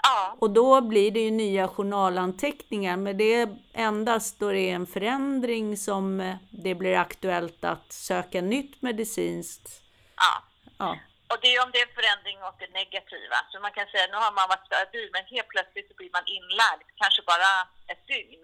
Ja, 0.02 0.36
Och 0.38 0.50
då 0.50 0.80
blir 0.80 1.10
det 1.10 1.20
ju 1.20 1.30
nya 1.30 1.68
journalanteckningar, 1.68 2.96
men 2.96 3.16
det 3.16 3.34
är 3.34 3.56
endast 3.72 4.38
då 4.38 4.52
det 4.52 4.70
är 4.70 4.74
en 4.74 4.86
förändring 4.86 5.76
som 5.76 6.20
eh, 6.20 6.36
det 6.50 6.74
blir 6.74 6.96
aktuellt 6.96 7.64
att 7.64 7.92
söka 7.92 8.40
nytt 8.40 8.82
medicinskt. 8.82 9.82
ja. 10.16 10.42
Ja, 10.78 10.98
och 11.30 11.38
det 11.42 11.48
är 11.54 11.64
om 11.64 11.70
det 11.72 11.80
är 11.80 11.88
en 11.88 11.98
förändring 12.00 12.38
åt 12.48 12.58
det 12.62 12.70
negativa. 12.80 13.38
Så 13.50 13.54
man 13.66 13.76
kan 13.76 13.86
säga 13.92 14.06
nu 14.06 14.18
har 14.26 14.34
man 14.38 14.48
varit 14.52 14.66
stabil 14.70 15.08
men 15.12 15.24
helt 15.34 15.50
plötsligt 15.54 15.88
så 15.88 15.94
blir 16.00 16.12
man 16.16 16.26
inlagd, 16.36 16.88
kanske 17.02 17.22
bara 17.32 17.50
ett 17.92 18.06
dygn. 18.14 18.42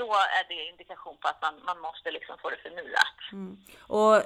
Då 0.00 0.08
är 0.38 0.44
det 0.48 0.68
indikation 0.72 1.16
på 1.20 1.28
att 1.28 1.42
man, 1.42 1.54
man 1.70 1.78
måste 1.86 2.10
liksom 2.10 2.34
få 2.42 2.50
det 2.50 2.60
förnyat. 2.66 3.18
Mm. 3.32 3.56
och 3.96 4.16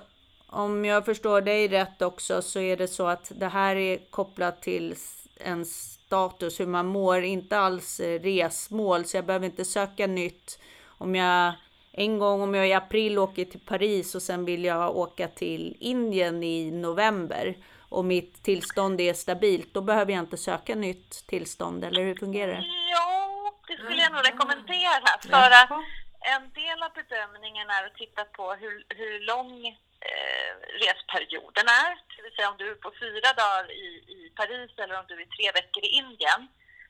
om 0.53 0.85
jag 0.85 1.05
förstår 1.05 1.41
dig 1.41 1.69
rätt 1.69 2.03
också 2.03 2.43
så 2.43 2.61
är 2.61 2.77
det 2.77 2.89
så 2.89 3.07
att 3.07 3.33
det 3.35 3.49
här 3.49 3.77
är 3.77 4.11
kopplat 4.11 4.63
till 4.63 4.97
en 5.37 5.65
status, 5.65 6.61
hur 6.61 6.67
man 6.67 6.87
mår, 6.87 7.23
inte 7.23 7.59
alls 7.59 8.01
resmål, 8.01 9.05
så 9.05 9.17
jag 9.17 9.25
behöver 9.25 9.47
inte 9.47 9.65
söka 9.65 10.07
nytt. 10.07 10.59
Om 10.99 11.15
jag 11.15 11.53
en 12.05 12.19
gång 12.19 12.43
om 12.43 12.55
jag 12.55 12.69
i 12.69 12.73
april 12.73 13.19
åker 13.19 13.45
till 13.45 13.61
Paris 13.61 14.15
och 14.15 14.23
sen 14.23 14.45
vill 14.45 14.65
jag 14.65 14.97
åka 14.97 15.29
till 15.29 15.77
Indien 15.81 16.43
i 16.43 16.71
november 16.71 17.57
och 17.91 18.05
mitt 18.05 18.43
tillstånd 18.43 19.01
är 19.01 19.15
stabilt, 19.15 19.75
då 19.75 19.81
behöver 19.81 20.13
jag 20.13 20.23
inte 20.23 20.37
söka 20.37 20.75
nytt 20.75 21.27
tillstånd, 21.27 21.85
eller 21.85 22.03
hur 22.03 22.15
fungerar 22.15 22.53
det? 22.53 22.65
Ja, 22.95 23.53
det 23.69 23.77
skulle 23.77 24.03
jag 24.03 24.13
nog 24.13 24.27
rekommendera. 24.31 25.09
För 25.35 25.51
att 25.61 25.71
en 26.35 26.45
del 26.61 26.79
av 26.87 26.93
bedömningen 27.01 27.67
är 27.77 27.87
att 27.87 27.95
titta 27.95 28.25
på 28.25 28.45
hur, 28.63 28.77
hur 28.89 29.15
lång 29.33 29.67
eh, 30.11 30.53
resperioden 30.87 31.67
är. 31.85 31.91
Det 32.17 32.23
vill 32.23 32.35
säga 32.37 32.51
om 32.51 32.59
du 32.59 32.71
är 32.71 32.75
på 32.87 32.93
fyra 33.01 33.31
dagar 33.43 33.65
i, 33.87 33.89
i 34.17 34.33
Paris 34.41 34.71
eller 34.83 34.99
om 35.01 35.05
du 35.09 35.15
är 35.23 35.29
tre 35.37 35.47
veckor 35.59 35.83
i 35.85 35.91
Indien. 36.01 36.41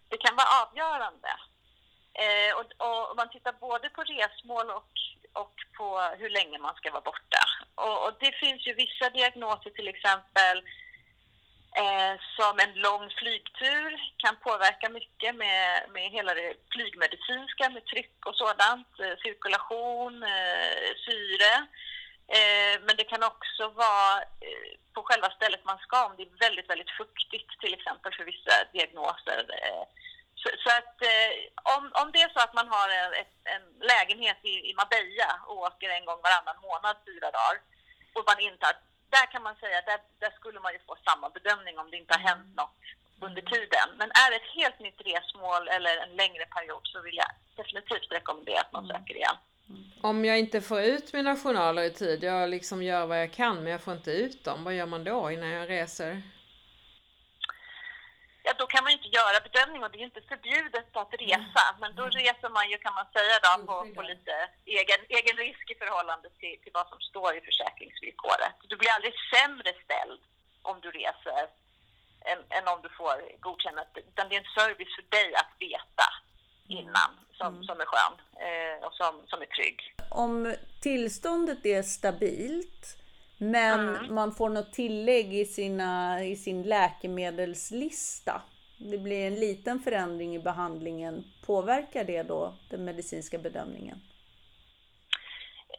Det 0.09 0.19
kan 0.25 0.37
vara 0.37 0.51
avgörande. 0.63 1.33
Eh, 2.15 2.53
och, 2.59 2.67
och 2.87 3.17
man 3.17 3.29
tittar 3.31 3.53
både 3.53 3.89
på 3.91 4.03
resmål 4.03 4.71
och, 4.71 4.93
och 5.33 5.55
på 5.77 6.01
hur 6.19 6.31
länge 6.31 6.59
man 6.59 6.75
ska 6.75 6.91
vara 6.91 7.01
borta. 7.01 7.43
Och, 7.75 8.07
och 8.07 8.15
det 8.21 8.33
finns 8.33 8.67
ju 8.67 8.75
vissa 8.75 9.11
diagnoser 9.11 9.71
till 9.71 9.89
exempel 9.89 10.57
eh, 11.77 12.15
som 12.37 12.59
en 12.59 12.75
lång 12.75 13.11
flygtur 13.11 14.13
kan 14.17 14.37
påverka 14.37 14.89
mycket 14.89 15.35
med, 15.35 15.91
med 15.95 16.11
hela 16.11 16.35
det 16.35 16.55
flygmedicinska, 16.73 17.71
med 17.71 17.85
tryck 17.87 18.27
och 18.27 18.37
sådant, 18.37 19.01
eh, 19.01 19.17
cirkulation, 19.23 20.23
eh, 20.23 20.91
syre. 21.07 21.53
Eh, 22.39 22.75
men 22.87 22.97
det 22.97 23.05
kan 23.05 23.23
också 23.23 23.69
vara 23.69 24.23
eh, 24.47 24.71
på 24.95 25.03
själva 25.03 25.31
stället 25.31 25.65
man 25.65 25.79
ska, 25.79 26.07
om 26.07 26.15
det 26.17 26.23
är 26.23 26.47
väldigt, 26.47 26.71
väldigt 26.71 26.91
fuktigt 26.91 27.51
till 27.61 27.75
exempel 27.75 28.13
för 28.15 28.25
vissa 28.25 28.55
diagnoser. 28.73 29.39
Eh, 29.63 29.85
så, 30.43 30.49
så 30.63 30.71
att 30.79 30.97
eh, 31.13 31.31
om, 31.75 31.83
om 32.03 32.09
det 32.13 32.21
är 32.23 32.31
så 32.37 32.41
att 32.47 32.55
man 32.61 32.69
har 32.77 32.89
en, 32.99 33.13
en 33.55 33.65
lägenhet 33.93 34.41
i, 34.53 34.55
i 34.71 34.73
Marbella 34.81 35.31
och 35.49 35.59
åker 35.69 35.89
en 35.89 36.05
gång 36.09 36.21
varannan 36.27 36.59
månad 36.69 36.97
fyra 37.07 37.29
dagar 37.39 37.57
och 38.15 38.25
man 38.31 38.41
inte 38.49 38.67
har, 38.67 38.77
där 39.17 39.27
kan 39.33 39.43
man 39.43 39.57
säga, 39.63 39.79
där, 39.91 40.01
där 40.23 40.33
skulle 40.39 40.61
man 40.61 40.73
ju 40.73 40.81
få 40.89 40.97
samma 41.09 41.29
bedömning 41.37 41.79
om 41.79 41.91
det 41.91 41.97
inte 41.97 42.15
har 42.15 42.25
hänt 42.31 42.57
något 42.57 42.81
under 43.27 43.43
tiden. 43.43 43.89
Men 44.01 44.09
är 44.23 44.31
det 44.31 44.37
ett 44.37 44.55
helt 44.61 44.79
nytt 44.87 45.01
resmål 45.11 45.69
eller 45.69 45.97
en 46.05 46.17
längre 46.23 46.45
period 46.47 46.85
så 46.85 47.01
vill 47.03 47.17
jag 47.17 47.31
definitivt 47.57 48.13
rekommendera 48.13 48.61
att 48.61 48.73
man 48.73 48.87
söker 48.87 49.15
igen. 49.15 49.37
Om 50.03 50.25
jag 50.25 50.39
inte 50.39 50.61
får 50.61 50.81
ut 50.81 51.13
mina 51.13 51.37
journaler 51.37 51.83
i 51.83 51.91
tid, 51.91 52.25
jag 52.25 52.51
liksom 52.51 52.83
gör 52.83 53.07
vad 53.07 53.21
jag 53.23 53.33
kan 53.33 53.57
men 53.57 53.73
jag 53.73 53.83
får 53.83 53.95
inte 53.95 54.11
ut 54.11 54.45
dem, 54.45 54.65
vad 54.65 54.75
gör 54.75 54.87
man 54.87 55.05
då 55.05 55.31
innan 55.31 55.49
jag 55.49 55.71
reser? 55.71 56.23
Ja, 58.47 58.53
då 58.61 58.67
kan 58.67 58.83
man 58.85 58.91
ju 58.93 58.97
inte 59.01 59.17
göra 59.19 59.47
bedömning 59.49 59.81
och 59.83 59.91
det 59.91 59.97
är 59.99 60.05
ju 60.05 60.11
inte 60.13 60.31
förbjudet 60.33 60.97
att 61.03 61.15
resa. 61.25 61.65
Men 61.81 61.91
då 61.99 62.05
reser 62.21 62.49
man 62.59 62.71
ju, 62.71 62.77
kan 62.79 62.95
man 63.01 63.07
säga, 63.17 63.35
då, 63.45 63.53
på, 63.67 63.77
på 63.97 64.03
lite 64.13 64.35
egen, 64.81 65.01
egen 65.19 65.37
risk 65.47 65.65
i 65.71 65.75
förhållande 65.83 66.29
till, 66.41 66.57
till 66.63 66.75
vad 66.79 66.89
som 66.89 67.01
står 67.11 67.31
i 67.39 67.41
försäkringsvillkoret. 67.49 68.55
Du 68.71 68.77
blir 68.77 68.91
aldrig 68.97 69.15
sämre 69.35 69.71
ställd 69.85 70.21
om 70.71 70.77
du 70.85 70.89
reser 70.91 71.43
än, 72.31 72.39
än 72.57 72.69
om 72.73 72.79
du 72.83 72.89
får 73.01 73.17
godkännat. 73.41 73.89
Utan 74.11 74.29
det 74.29 74.35
är 74.37 74.43
en 74.45 74.55
service 74.61 74.95
för 74.97 75.07
dig 75.17 75.29
att 75.43 75.53
veta 75.69 76.09
innan 76.79 77.11
som, 77.39 77.65
som 77.65 77.81
är 77.81 77.89
skön 77.93 78.15
eh, 78.47 78.87
och 78.87 78.95
som, 78.95 79.13
som 79.27 79.43
är 79.43 79.47
trygg. 79.47 79.79
Om 80.11 80.55
tillståndet 80.81 81.67
är 81.67 81.83
stabilt 81.83 82.97
men 83.41 84.15
man 84.15 84.35
får 84.35 84.49
något 84.49 84.73
tillägg 84.73 85.35
i, 85.35 85.45
sina, 85.45 86.25
i 86.25 86.37
sin 86.37 86.63
läkemedelslista. 86.63 88.43
Det 88.79 88.99
blir 88.99 89.27
en 89.27 89.35
liten 89.35 89.81
förändring 89.81 90.35
i 90.35 90.39
behandlingen. 90.39 91.25
Påverkar 91.47 92.05
det 92.05 92.23
då 92.23 92.55
den 92.71 92.85
medicinska 92.85 93.39
bedömningen? 93.39 93.99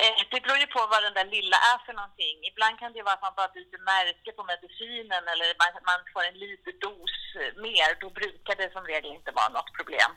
Eh, 0.03 0.17
Det 0.31 0.41
beror 0.43 0.59
ju 0.63 0.67
på 0.75 0.81
vad 0.93 1.03
den 1.03 1.13
där 1.19 1.29
lilla 1.37 1.57
är 1.71 1.77
för 1.85 1.93
någonting. 1.93 2.35
Ibland 2.51 2.75
kan 2.79 2.93
det 2.93 3.03
vara 3.03 3.15
att 3.17 3.27
man 3.27 3.39
bara 3.39 3.51
byter 3.57 3.79
märke 3.93 4.31
på 4.37 4.43
medicinen 4.53 5.23
eller 5.31 5.47
man, 5.61 5.71
man 5.91 6.01
får 6.13 6.23
en 6.29 6.39
liten 6.45 6.75
dos 6.85 7.15
mer. 7.65 7.89
Då 8.03 8.09
brukar 8.19 8.55
det 8.61 8.69
som 8.75 8.83
regel 8.91 9.11
inte 9.17 9.31
vara 9.39 9.49
något 9.57 9.71
problem. 9.79 10.11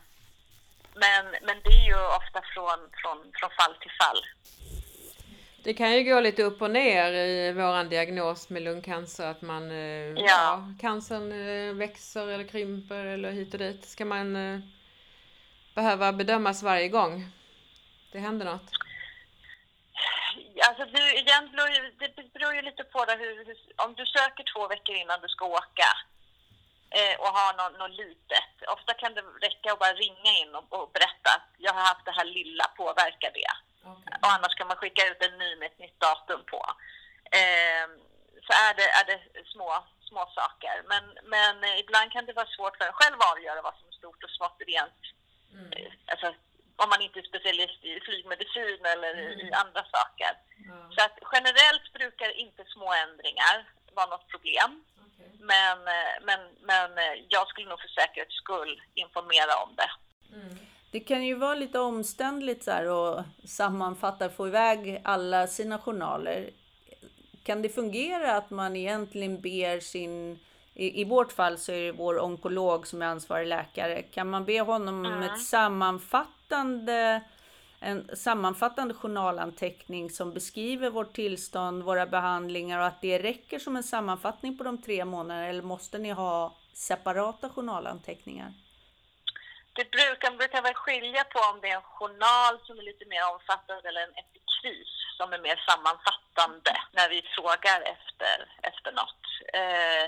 Men, 1.03 1.23
men 1.47 1.57
det 1.65 1.73
är 1.81 1.85
ju 1.93 1.99
ofta 2.19 2.39
från, 2.53 2.79
från, 3.01 3.17
från 3.37 3.51
fall 3.59 3.75
till 3.81 3.95
fall. 4.01 4.21
Det 5.65 5.73
kan 5.73 5.93
ju 5.93 6.03
gå 6.03 6.19
lite 6.19 6.43
upp 6.43 6.61
och 6.61 6.71
ner 6.71 7.13
i 7.13 7.51
våran 7.51 7.89
diagnos 7.89 8.49
med 8.49 8.61
lungcancer 8.61 9.27
att 9.27 9.41
man, 9.41 9.71
eh, 9.71 9.77
ja. 9.77 10.25
Ja. 10.27 10.63
cancern 10.81 11.31
eh, 11.31 11.73
växer 11.73 12.27
eller 12.27 12.47
krymper 12.47 13.05
eller 13.05 13.31
hit 13.31 13.53
och 13.53 13.59
dit. 13.59 13.85
Ska 13.85 14.05
man 14.05 14.35
eh, 14.35 14.59
behöva 15.75 16.13
bedömas 16.13 16.63
varje 16.63 16.89
gång 16.89 17.31
det 18.11 18.19
händer 18.19 18.45
något? 18.45 18.69
Alltså 20.67 20.85
du, 20.85 21.13
igen, 21.13 21.49
det 21.99 22.33
beror 22.33 22.55
ju 22.55 22.61
lite 22.61 22.83
på 22.83 23.05
det, 23.05 23.15
hur, 23.15 23.57
om 23.85 23.93
du 23.93 24.05
söker 24.05 24.43
två 24.53 24.67
veckor 24.67 24.95
innan 24.95 25.21
du 25.21 25.27
ska 25.27 25.45
åka 25.45 25.89
och 27.19 27.31
har 27.37 27.51
något, 27.57 27.79
något 27.79 27.97
litet. 27.97 28.49
Ofta 28.67 28.93
kan 28.93 29.13
det 29.13 29.21
räcka 29.21 29.73
att 29.73 29.79
bara 29.79 29.93
ringa 29.93 30.31
in 30.41 30.55
och, 30.55 30.73
och 30.73 30.91
berätta 30.93 31.29
att 31.37 31.49
jag 31.57 31.73
har 31.73 31.81
haft 31.81 32.05
det 32.05 32.11
här 32.11 32.25
lilla, 32.25 32.63
påverkar 32.77 33.31
det? 33.33 33.64
Och 34.21 34.31
annars 34.35 34.55
kan 34.55 34.67
man 34.67 34.77
skicka 34.77 35.07
ut 35.11 35.21
en 35.25 35.37
ny 35.37 35.55
med 35.55 35.65
ett 35.71 35.79
nytt 35.79 35.99
datum 35.99 36.43
på. 36.51 36.61
Eh, 37.39 37.85
så 38.45 38.51
är 38.65 38.73
det, 38.79 38.87
är 38.99 39.05
det 39.11 39.19
små, 39.53 39.83
små 40.09 40.23
saker. 40.39 40.75
Men, 40.91 41.03
men 41.23 41.63
ibland 41.79 42.11
kan 42.11 42.25
det 42.25 42.33
vara 42.33 42.47
svårt 42.55 42.77
för 42.77 42.85
en 42.85 42.93
själv 42.93 43.15
att 43.19 43.31
avgöra 43.31 43.61
vad 43.61 43.75
som 43.79 43.87
är 43.87 43.91
stort 43.91 44.23
och 44.23 44.29
smått 44.29 44.61
rent. 44.67 45.01
Eh, 45.77 45.91
Alltså, 46.11 46.27
om 46.75 46.89
man 46.89 47.01
inte 47.01 47.19
är 47.19 47.23
specialist 47.23 47.79
i 47.83 47.99
flygmedicin 47.99 48.85
eller 48.85 49.17
i, 49.19 49.47
i 49.47 49.51
andra 49.53 49.83
saker. 49.95 50.31
Så 50.95 50.99
att 51.05 51.17
generellt 51.33 51.93
brukar 51.93 52.29
inte 52.31 52.63
små 52.65 52.93
ändringar 52.93 53.55
vara 53.93 54.05
något 54.05 54.27
problem. 54.27 54.83
Men, 55.39 55.87
eh, 55.87 56.13
men, 56.21 56.39
men 56.61 56.97
eh, 56.97 57.15
jag 57.29 57.47
skulle 57.47 57.69
nog 57.69 57.79
för 57.81 57.87
säkerhets 57.87 58.35
skull 58.35 58.81
informera 58.93 59.55
om 59.63 59.75
det. 59.75 59.91
Det 60.95 60.99
kan 60.99 61.25
ju 61.25 61.35
vara 61.35 61.55
lite 61.55 61.79
omständligt 61.79 62.63
så 62.63 62.71
här 62.71 62.89
och 62.89 63.23
sammanfatta, 63.43 64.29
få 64.29 64.47
iväg 64.47 65.01
alla 65.03 65.47
sina 65.47 65.79
journaler. 65.79 66.49
Kan 67.43 67.61
det 67.61 67.69
fungera 67.69 68.37
att 68.37 68.49
man 68.49 68.75
egentligen 68.75 69.41
ber 69.41 69.79
sin, 69.79 70.39
i, 70.73 71.01
i 71.01 71.03
vårt 71.03 71.31
fall 71.31 71.57
så 71.57 71.71
är 71.71 71.81
det 71.81 71.91
vår 71.91 72.23
onkolog 72.23 72.87
som 72.87 73.01
är 73.01 73.05
ansvarig 73.05 73.47
läkare, 73.47 74.01
kan 74.01 74.29
man 74.29 74.45
be 74.45 74.59
honom 74.61 75.05
om 75.05 75.23
ett 75.23 75.41
sammanfattande 75.41 77.21
en 77.79 78.09
sammanfattande 78.13 78.93
journalanteckning 78.93 80.09
som 80.09 80.33
beskriver 80.33 80.89
vårt 80.89 81.15
tillstånd, 81.15 81.83
våra 81.83 82.05
behandlingar 82.05 82.79
och 82.79 82.85
att 82.85 83.01
det 83.01 83.19
räcker 83.19 83.59
som 83.59 83.75
en 83.75 83.83
sammanfattning 83.83 84.57
på 84.57 84.63
de 84.63 84.81
tre 84.81 85.05
månaderna 85.05 85.47
eller 85.47 85.63
måste 85.63 85.97
ni 85.97 86.11
ha 86.11 86.55
separata 86.73 87.49
journalanteckningar? 87.49 88.53
Det 89.77 89.91
brukar, 89.91 90.29
man 90.29 90.37
brukar 90.37 90.61
väl 90.61 90.73
skilja 90.73 91.23
på 91.23 91.39
om 91.39 91.61
det 91.61 91.69
är 91.69 91.75
en 91.75 91.91
journal 91.97 92.53
som 92.65 92.79
är 92.79 92.83
lite 92.91 93.05
mer 93.05 93.23
omfattande 93.33 93.89
eller 93.89 94.01
en 94.07 94.17
epikris 94.23 94.93
som 95.17 95.33
är 95.33 95.39
mer 95.47 95.57
sammanfattande 95.69 96.73
när 96.97 97.07
vi 97.09 97.19
frågar 97.35 97.79
efter, 97.95 98.35
efter 98.69 98.91
något. 98.99 99.23
Eh, 99.59 100.05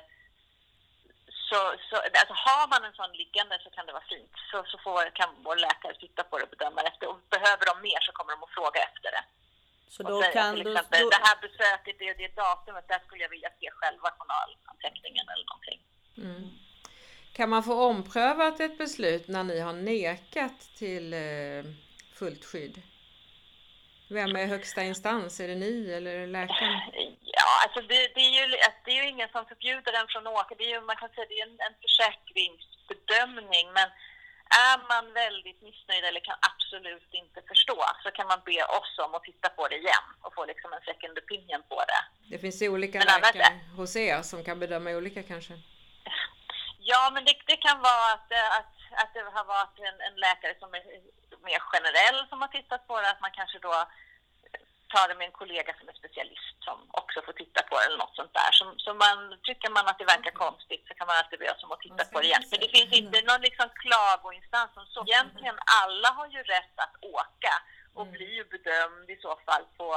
så, 1.49 1.59
så, 1.89 1.95
alltså 2.21 2.35
har 2.47 2.65
man 2.73 2.81
en 2.87 2.97
sån 2.99 3.13
liggande 3.21 3.59
så 3.63 3.69
kan 3.75 3.85
det 3.85 3.93
vara 3.97 4.11
fint. 4.15 4.35
Så, 4.51 4.57
så 4.71 4.77
får, 4.85 5.15
kan 5.19 5.29
vår 5.47 5.57
läkare 5.67 5.95
titta 6.03 6.23
på 6.23 6.37
det 6.37 6.43
och 6.43 6.53
bedöma 6.55 6.81
efter. 6.81 7.05
Och 7.11 7.19
behöver 7.35 7.65
de 7.69 7.75
mer 7.87 7.99
så 8.07 8.11
kommer 8.17 8.31
de 8.35 8.43
att 8.43 8.57
fråga 8.59 8.79
efter 8.89 9.09
det. 9.15 9.23
Så 9.93 10.03
Och 10.03 10.09
då 10.11 10.21
säga 10.21 10.33
kan 10.33 10.55
till 10.55 10.67
exempel, 10.67 11.01
då, 11.03 11.09
det 11.15 11.23
här 11.27 11.37
besöket, 11.45 11.95
det 11.99 12.11
och 12.11 12.17
det 12.17 12.35
datumet, 12.35 12.87
där 12.87 13.01
skulle 13.05 13.23
jag 13.25 13.33
vilja 13.35 13.51
se 13.59 13.67
själva 13.79 14.07
journalanteckningen 14.17 15.25
eller 15.33 15.45
någonting. 15.51 15.79
Kan 17.37 17.49
man 17.49 17.63
få 17.63 17.73
omprövat 17.73 18.59
ett 18.59 18.77
beslut 18.77 19.27
när 19.27 19.43
ni 19.43 19.59
har 19.59 19.73
nekat 19.73 20.59
till 20.81 21.13
eh, 21.13 21.63
fullt 22.19 22.45
skydd? 22.45 22.81
Vem 24.09 24.35
är 24.35 24.45
högsta 24.45 24.83
instans? 24.83 25.39
Är 25.39 25.47
det 25.47 25.55
ni 25.55 25.91
eller 25.97 26.27
läkaren? 26.27 26.79
Ja, 27.37 27.49
alltså 27.63 27.79
det, 27.81 27.99
det, 28.15 28.23
är 28.29 28.33
ju, 28.39 28.45
det 28.85 28.91
är 28.91 29.03
ju 29.03 29.09
ingen 29.09 29.29
som 29.29 29.45
förbjuder 29.45 29.93
en 29.99 30.07
från 30.07 30.27
att 30.27 30.33
åka. 30.33 30.55
Det 30.57 30.63
är 30.63 30.73
ju, 30.75 30.81
man 30.81 30.95
kan 30.95 31.09
säga 31.09 31.25
det 31.29 31.39
är 31.39 31.47
en, 31.47 31.57
en 31.67 31.75
bedömning. 32.91 33.65
Men 33.77 33.87
är 34.67 34.77
man 34.91 35.13
väldigt 35.13 35.61
missnöjd 35.61 36.03
eller 36.03 36.19
kan 36.19 36.37
absolut 36.49 37.09
inte 37.21 37.39
förstå 37.47 37.79
så 38.03 38.11
kan 38.11 38.27
man 38.27 38.39
be 38.45 38.63
oss 38.79 38.93
om 39.05 39.15
att 39.15 39.23
titta 39.23 39.49
på 39.49 39.67
det 39.67 39.77
igen 39.77 40.05
och 40.21 40.33
få 40.33 40.45
liksom 40.45 40.73
en 40.73 40.83
second 40.89 41.17
opinion 41.23 41.61
på 41.69 41.79
det. 41.89 42.01
Det 42.31 42.39
finns 42.39 42.61
ju 42.61 42.69
olika 42.69 42.97
Men 42.97 43.07
läkare 43.07 43.59
hos 43.77 43.95
er 43.95 44.21
som 44.21 44.43
kan 44.43 44.59
bedöma 44.59 44.89
olika 44.91 45.23
kanske. 45.23 45.53
Ja, 46.77 47.09
men 47.13 47.25
det, 47.25 47.33
det 47.45 47.57
kan 47.57 47.79
vara 47.81 48.13
att, 48.13 48.29
det- 48.29 48.51
att, 48.59 48.73
att 49.01 49.13
det 49.13 49.21
har 49.37 49.43
varit 49.43 49.79
en, 49.79 50.01
en 50.01 50.15
läkare 50.15 50.55
som 50.59 50.73
är 50.73 50.83
mer 51.49 51.59
generell 51.59 52.27
som 52.29 52.41
har 52.41 52.47
tittat 52.47 52.87
på 52.87 53.01
det, 53.01 53.09
att 53.09 53.21
man 53.21 53.31
kanske 53.31 53.59
då 53.59 53.73
tar 54.93 55.07
det 55.07 55.15
med 55.15 55.25
en 55.25 55.31
kollega 55.41 55.73
som 55.79 55.89
är 55.89 55.93
specialist 55.93 56.57
som 56.67 56.77
också 56.91 57.21
får 57.21 57.33
titta 57.33 57.61
på 57.63 57.75
det 57.79 57.85
eller 57.85 57.97
något 57.97 58.15
sånt 58.15 58.33
där. 58.33 58.51
Så, 58.51 58.73
så 58.77 58.93
man, 58.93 59.17
tycker 59.43 59.69
man 59.69 59.87
att 59.87 59.99
det 59.99 60.05
verkar 60.05 60.31
konstigt 60.31 60.83
så 60.87 60.93
kan 60.93 61.07
man 61.07 61.17
alltid 61.17 61.39
be 61.39 61.51
oss 61.51 61.63
om 61.63 61.71
att 61.71 61.81
titta 61.81 62.03
på 62.05 62.19
det 62.19 62.25
igen. 62.27 62.43
Men 62.51 62.59
det 62.59 62.69
finns 62.77 62.93
inte 62.93 63.21
någon 63.21 63.41
liksom 63.41 63.69
klagoinstans 63.83 64.73
som 64.73 64.85
så. 64.85 64.99
Egentligen 65.07 65.57
alla 65.81 66.09
har 66.17 66.27
ju 66.27 66.43
rätt 66.43 66.75
att 66.85 66.95
åka 67.01 67.53
och 67.93 68.07
blir 68.07 68.33
ju 68.39 68.43
bedömd 68.43 69.09
i 69.09 69.17
så 69.25 69.39
fall 69.45 69.63
på 69.77 69.87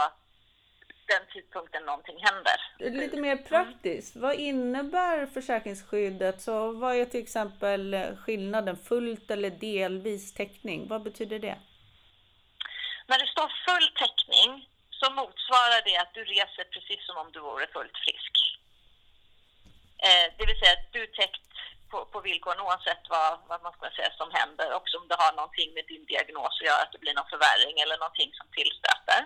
den 1.14 1.24
tidpunkten 1.32 1.82
någonting 1.84 2.18
händer. 2.26 2.58
Lite 3.00 3.16
mer 3.16 3.36
praktiskt, 3.36 4.16
vad 4.16 4.34
innebär 4.34 5.26
försäkringsskyddet? 5.26 6.40
Så 6.40 6.72
vad 6.72 6.96
är 6.96 7.04
till 7.04 7.22
exempel 7.22 7.82
skillnaden 8.22 8.76
fullt 8.76 9.30
eller 9.30 9.50
delvis 9.50 10.34
täckning? 10.34 10.88
Vad 10.88 11.02
betyder 11.02 11.38
det? 11.38 11.58
När 13.10 13.18
det 13.18 13.26
står 13.34 13.48
full 13.66 13.88
täckning 14.02 14.50
så 15.00 15.06
motsvarar 15.20 15.80
det 15.88 15.96
att 16.02 16.14
du 16.14 16.22
reser 16.24 16.64
precis 16.74 17.00
som 17.06 17.16
om 17.22 17.28
du 17.32 17.40
vore 17.40 17.66
fullt 17.76 17.96
frisk. 18.04 18.34
Eh, 20.06 20.26
det 20.36 20.44
vill 20.48 20.60
säga 20.60 20.74
att 20.78 20.92
du 20.92 21.00
är 21.02 21.12
täckt 21.20 21.50
på, 21.90 21.98
på 22.12 22.18
villkoren 22.20 22.60
oavsett 22.66 23.04
vad, 23.14 23.30
vad 23.50 23.62
man 23.62 23.72
ska 23.72 23.84
säga 23.90 24.12
som 24.20 24.30
händer. 24.40 24.68
Också 24.80 24.94
om 24.98 25.08
det 25.08 25.18
har 25.22 25.32
någonting 25.32 25.68
med 25.76 25.84
din 25.92 26.04
diagnos 26.10 26.54
att 26.60 26.68
göra, 26.70 26.82
att 26.82 26.92
det 26.92 27.02
blir 27.04 27.14
någon 27.14 27.32
förvärring 27.34 27.76
eller 27.82 27.98
någonting 27.98 28.30
som 28.38 28.46
tillstöter. 28.58 29.20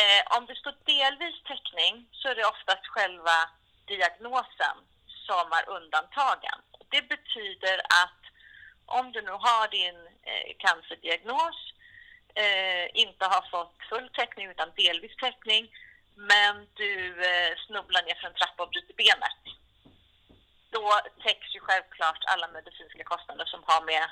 Eh, 0.00 0.22
om 0.36 0.46
det 0.46 0.56
står 0.56 0.74
delvis 0.84 1.38
täckning 1.52 1.94
så 2.12 2.28
är 2.28 2.34
det 2.34 2.52
oftast 2.54 2.86
själva 2.86 3.38
diagnosen 3.86 4.76
som 5.26 5.52
är 5.58 5.68
undantagen. 5.76 6.58
Det 6.88 7.02
betyder 7.08 7.78
att 8.02 8.22
om 8.86 9.12
du 9.12 9.22
nu 9.22 9.30
har 9.30 9.68
din 9.68 9.98
eh, 10.30 10.50
cancerdiagnos, 10.58 11.58
eh, 12.34 12.86
inte 13.02 13.24
har 13.24 13.44
fått 13.50 13.76
full 13.90 14.08
täckning 14.08 14.46
utan 14.46 14.72
delvis 14.76 15.16
täckning, 15.16 15.64
men 16.14 16.54
du 16.74 16.92
eh, 17.30 17.52
snubblar 17.66 18.02
ner 18.02 18.14
för 18.14 18.26
en 18.28 18.34
trappa 18.34 18.62
och 18.62 18.70
bryter 18.70 18.94
benet. 18.94 19.42
Då 20.70 21.00
täcks 21.24 21.54
ju 21.54 21.60
självklart 21.60 22.22
alla 22.26 22.48
medicinska 22.48 23.04
kostnader 23.04 23.44
som 23.44 23.62
har 23.66 23.82
med 23.92 24.06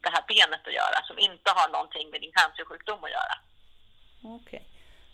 det 0.00 0.10
här 0.14 0.24
benet 0.28 0.66
att 0.66 0.80
göra, 0.82 0.98
som 1.04 1.18
inte 1.18 1.50
har 1.50 1.68
någonting 1.68 2.10
med 2.10 2.20
din 2.20 2.32
cancersjukdom 2.32 3.04
att 3.04 3.10
göra. 3.10 3.36
Okej. 4.24 4.71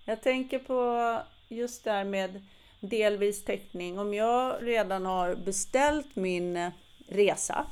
Jag 0.08 0.22
tänker 0.22 0.58
på 0.58 1.22
just 1.48 1.84
det 1.84 1.90
här 1.90 2.04
med 2.04 2.46
delvis 2.80 3.44
täckning. 3.44 3.98
Om 3.98 4.14
jag 4.14 4.56
redan 4.60 5.06
har 5.06 5.34
beställt 5.34 6.16
min 6.16 6.56
eh, 6.56 6.70
resa 7.08 7.66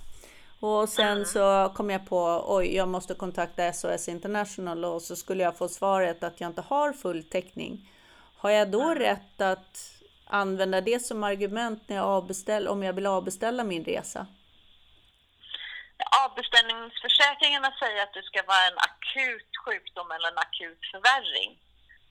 och 0.61 0.89
sen 0.89 1.27
så 1.27 1.73
kom 1.75 1.91
jag 1.91 2.09
på 2.09 2.45
oj, 2.47 2.77
jag 2.77 2.89
måste 2.89 3.15
kontakta 3.15 3.73
SOS 3.73 4.09
International 4.09 4.85
och 4.85 5.03
så 5.03 5.17
skulle 5.17 5.43
jag 5.43 5.59
få 5.59 5.69
svaret 5.69 6.25
att 6.25 6.41
jag 6.41 6.51
inte 6.51 6.61
har 6.61 6.93
full 6.93 7.23
täckning. 7.23 7.91
Har 8.39 8.51
jag 8.51 8.71
då 8.71 8.95
rätt 8.95 9.41
att 9.41 9.93
använda 10.27 10.81
det 10.81 11.01
som 11.01 11.25
argument 11.25 11.89
när 11.89 11.97
jag 11.97 12.07
avbeställ, 12.07 12.69
om 12.69 12.83
jag 12.83 12.93
vill 12.93 13.07
avbeställa 13.07 13.65
min 13.65 13.85
resa? 13.85 14.27
Avbeställningsförsäkringarna 16.25 17.73
säger 17.81 18.03
att 18.03 18.15
det 18.15 18.23
ska 18.23 18.43
vara 18.43 18.67
en 18.67 18.79
akut 18.79 19.51
sjukdom 19.65 20.11
eller 20.11 20.29
en 20.29 20.39
akut 20.39 20.81
förvärring. 20.93 21.66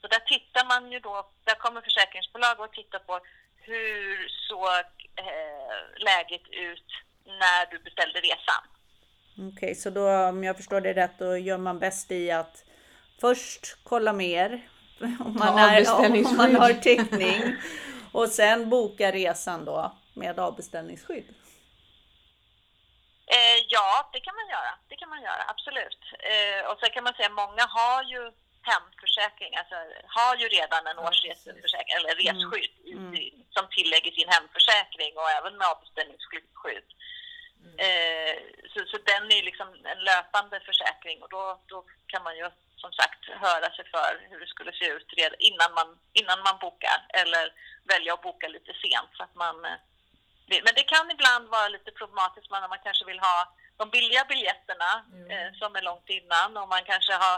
Så 0.05 0.09
där 0.09 0.19
tittar 0.19 0.65
man 0.65 0.91
ju 0.91 0.99
då, 0.99 1.29
där 1.43 1.55
kommer 1.55 1.81
försäkringsbolag 1.81 2.61
att 2.61 2.73
titta 2.73 2.99
på 2.99 3.19
hur 3.55 4.29
såg 4.49 4.85
eh, 5.15 6.03
läget 6.03 6.41
ut 6.49 6.89
när 7.25 7.71
du 7.71 7.79
beställde 7.79 8.19
resan. 8.19 8.63
Okej, 9.53 9.75
så 9.75 9.89
då 9.89 10.09
om 10.09 10.43
jag 10.43 10.57
förstår 10.57 10.81
det 10.81 10.93
rätt, 10.93 11.19
då 11.19 11.37
gör 11.37 11.57
man 11.57 11.79
bäst 11.79 12.11
i 12.11 12.31
att 12.31 12.63
först 13.21 13.77
kolla 13.83 14.13
mer 14.13 14.69
om 15.25 15.35
man, 15.39 15.59
är, 15.59 15.93
om 15.93 16.37
man 16.37 16.55
har 16.55 16.73
täckning 16.73 17.55
och 18.11 18.29
sen 18.29 18.69
boka 18.69 19.11
resan 19.11 19.65
då 19.65 19.97
med 20.13 20.39
avbeställningsskydd. 20.39 21.35
Eh, 23.27 23.57
ja, 23.67 24.09
det 24.13 24.19
kan 24.19 24.35
man 24.35 24.47
göra. 24.49 24.71
Det 24.89 24.95
kan 24.95 25.09
man 25.09 25.21
göra, 25.21 25.43
absolut. 25.47 26.03
Eh, 26.19 26.71
och 26.71 26.79
sen 26.79 26.89
kan 26.89 27.03
man 27.03 27.13
säga 27.13 27.29
många 27.29 27.65
har 27.69 28.03
ju 28.03 28.31
hemförsäkring, 28.71 29.51
alltså 29.55 29.75
har 30.17 30.35
ju 30.41 30.47
redan 30.47 30.87
en 30.87 30.99
årsreseförsäkring 31.07 31.95
eller 31.97 32.15
resskydd 32.25 32.75
i, 32.91 32.93
i, 33.21 33.23
som 33.55 33.65
tillägg 33.75 34.03
i 34.07 34.15
sin 34.17 34.29
hemförsäkring 34.35 35.13
och 35.17 35.29
även 35.37 35.57
med 35.57 35.67
avbeställningsskydd. 35.67 36.89
Eh, 37.77 38.35
så, 38.71 38.79
så 38.91 38.97
den 39.11 39.31
är 39.31 39.43
liksom 39.43 39.67
en 39.93 40.03
löpande 40.09 40.59
försäkring 40.59 41.23
och 41.23 41.29
då, 41.29 41.61
då 41.65 41.85
kan 42.07 42.23
man 42.23 42.37
ju 42.37 42.49
som 42.75 42.91
sagt 42.93 43.21
höra 43.45 43.69
sig 43.75 43.85
för 43.95 44.27
hur 44.29 44.39
det 44.39 44.47
skulle 44.47 44.73
se 44.73 44.87
ut 44.95 45.13
redan 45.17 45.39
innan 45.39 45.71
man, 45.73 45.99
innan 46.13 46.39
man 46.47 46.57
bokar 46.61 46.99
eller 47.21 47.53
välja 47.83 48.13
att 48.13 48.21
boka 48.21 48.47
lite 48.47 48.73
sent 48.83 49.09
så 49.17 49.23
att 49.23 49.35
man 49.35 49.65
eh. 49.65 49.77
Men 50.47 50.73
det 50.75 50.83
kan 50.83 51.11
ibland 51.11 51.49
vara 51.49 51.67
lite 51.67 51.91
problematiskt 51.91 52.51
när 52.51 52.67
man 52.67 52.79
kanske 52.83 53.05
vill 53.05 53.19
ha 53.19 53.53
de 53.77 53.89
billiga 53.89 54.25
biljetterna 54.25 54.91
eh, 55.29 55.49
som 55.59 55.75
är 55.75 55.81
långt 55.81 56.09
innan 56.09 56.57
och 56.57 56.67
man 56.69 56.83
kanske 56.83 57.13
har 57.13 57.37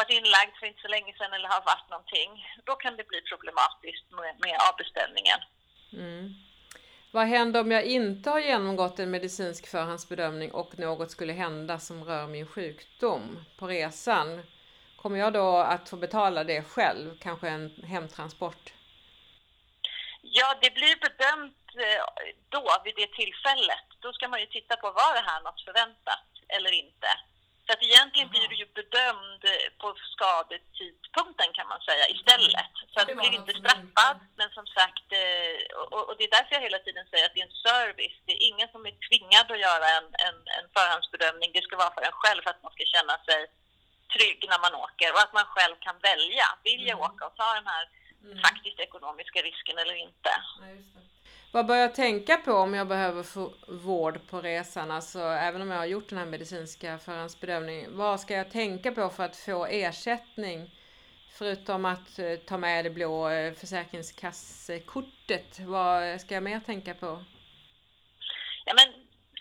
varit 0.00 0.18
inlagd 0.20 0.54
för 0.58 0.66
inte 0.66 0.82
så 0.86 0.88
länge 0.88 1.12
sedan 1.18 1.32
eller 1.32 1.48
har 1.48 1.62
varit 1.72 1.90
någonting. 1.90 2.30
Då 2.68 2.74
kan 2.82 2.96
det 2.96 3.08
bli 3.08 3.20
problematiskt 3.30 4.06
med, 4.18 4.34
med 4.44 4.56
avbeställningen. 4.68 5.38
Mm. 5.92 6.24
Vad 7.12 7.26
händer 7.26 7.60
om 7.60 7.70
jag 7.70 7.84
inte 7.84 8.30
har 8.30 8.40
genomgått 8.40 8.98
en 8.98 9.10
medicinsk 9.10 9.66
förhandsbedömning 9.66 10.50
och 10.52 10.78
något 10.78 11.10
skulle 11.10 11.32
hända 11.32 11.78
som 11.78 12.04
rör 12.04 12.26
min 12.26 12.46
sjukdom 12.46 13.44
på 13.58 13.66
resan? 13.66 14.42
Kommer 14.96 15.18
jag 15.18 15.32
då 15.32 15.56
att 15.56 15.88
få 15.88 15.96
betala 15.96 16.44
det 16.44 16.62
själv, 16.62 17.18
kanske 17.20 17.48
en 17.48 17.82
hemtransport? 17.82 18.72
Ja, 20.22 20.58
det 20.62 20.74
blir 20.74 20.96
bedömt 21.06 21.64
eh, 21.86 22.24
då, 22.48 22.64
vid 22.84 22.94
det 22.96 23.12
tillfället. 23.20 23.86
Då 24.00 24.12
ska 24.12 24.28
man 24.28 24.40
ju 24.40 24.46
titta 24.46 24.76
på, 24.76 24.86
var 24.86 25.14
det 25.14 25.30
här 25.30 25.40
något 25.42 25.64
förväntat 25.64 26.28
eller 26.48 26.72
inte? 26.72 27.08
Så 27.68 27.74
att 27.74 27.88
egentligen 27.90 28.28
blir 28.34 28.48
du 28.48 28.56
ju 28.62 28.68
bedömd 28.80 29.42
på 29.80 29.88
skadetidpunkten 30.14 31.50
kan 31.58 31.68
man 31.72 31.80
säga 31.88 32.04
istället. 32.16 32.72
Så 32.92 32.96
att 33.00 33.08
du 33.08 33.14
blir 33.14 33.34
inte 33.40 33.54
straffad, 33.60 34.18
men 34.40 34.48
som 34.58 34.66
sagt, 34.78 35.06
eh, 35.22 35.58
och, 35.94 36.04
och 36.08 36.14
det 36.16 36.24
är 36.28 36.36
därför 36.36 36.52
jag 36.54 36.66
hela 36.68 36.80
tiden 36.86 37.06
säger 37.10 37.24
att 37.26 37.34
det 37.34 37.42
är 37.44 37.50
en 37.50 37.62
service. 37.70 38.18
Det 38.26 38.34
är 38.36 38.42
ingen 38.50 38.68
som 38.74 38.80
är 38.90 38.94
tvingad 39.08 39.46
att 39.54 39.64
göra 39.68 39.86
en, 39.98 40.08
en, 40.26 40.38
en 40.58 40.66
förhandsbedömning. 40.76 41.48
Det 41.52 41.64
ska 41.66 41.74
vara 41.84 41.94
för 41.94 42.04
en 42.10 42.20
själv 42.22 42.40
för 42.42 42.50
att 42.50 42.62
man 42.64 42.74
ska 42.76 42.84
känna 42.96 43.16
sig 43.28 43.40
trygg 44.14 44.40
när 44.52 44.60
man 44.66 44.74
åker 44.84 45.08
och 45.14 45.22
att 45.24 45.34
man 45.38 45.48
själv 45.54 45.76
kan 45.86 45.96
välja. 46.10 46.46
Vill 46.68 46.82
jag 46.90 46.98
åka 47.08 47.22
och 47.28 47.36
ta 47.42 47.48
den 47.58 47.68
här 47.74 47.84
faktiskt 48.46 48.78
ekonomiska 48.86 49.38
risken 49.48 49.76
eller 49.82 49.96
inte? 50.06 50.32
Vad 51.52 51.66
bör 51.66 51.76
jag 51.76 51.94
tänka 51.94 52.36
på 52.36 52.52
om 52.52 52.74
jag 52.74 52.88
behöver 52.88 53.22
få 53.22 53.52
vård 53.68 54.20
på 54.30 54.40
resan? 54.40 54.90
Alltså 54.90 55.20
även 55.20 55.62
om 55.62 55.70
jag 55.70 55.78
har 55.78 55.86
gjort 55.86 56.08
den 56.08 56.18
här 56.18 56.26
medicinska 56.26 56.98
förhandsbedömningen. 56.98 57.96
Vad 57.96 58.20
ska 58.20 58.34
jag 58.34 58.50
tänka 58.50 58.92
på 58.92 59.08
för 59.08 59.24
att 59.24 59.36
få 59.36 59.66
ersättning? 59.66 60.70
Förutom 61.38 61.84
att 61.84 62.18
eh, 62.18 62.36
ta 62.36 62.58
med 62.58 62.84
det 62.84 62.90
blå 62.90 63.28
eh, 63.28 63.54
försäkringskassekortet. 63.54 65.58
Vad 65.60 66.20
ska 66.20 66.34
jag 66.34 66.42
mer 66.42 66.60
tänka 66.60 66.94
på? 66.94 67.24
Ja, 68.64 68.74
men 68.74 68.88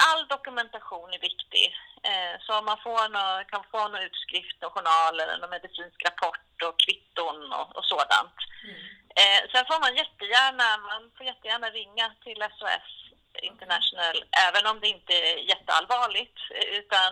all 0.09 0.27
dokumentation 0.27 1.13
är 1.13 1.19
viktig. 1.19 1.75
Eh, 2.03 2.39
så 2.39 2.59
om 2.59 2.65
man 2.65 2.77
får 2.83 3.09
nå, 3.09 3.43
kan 3.51 3.63
få 3.71 3.87
någon 3.87 4.07
utskrift 4.09 4.63
och 4.63 4.73
journal 4.73 5.19
eller 5.19 5.37
någon 5.37 5.49
medicinsk 5.49 6.05
rapport 6.07 6.63
och 6.65 6.79
kvitton 6.83 7.53
och, 7.53 7.75
och 7.77 7.85
sådant. 7.85 8.37
Eh, 9.21 9.41
sen 9.51 9.65
får 9.69 9.79
man 9.85 9.95
jättegärna, 9.95 10.67
man 10.77 11.11
får 11.17 11.25
jättegärna 11.25 11.69
ringa 11.69 12.05
till 12.23 12.39
SOS 12.57 12.87
International 13.41 14.17
även 14.47 14.65
om 14.71 14.79
det 14.79 14.87
inte 14.87 15.13
är 15.13 15.37
jätteallvarligt. 15.37 16.39
Utan 16.79 17.09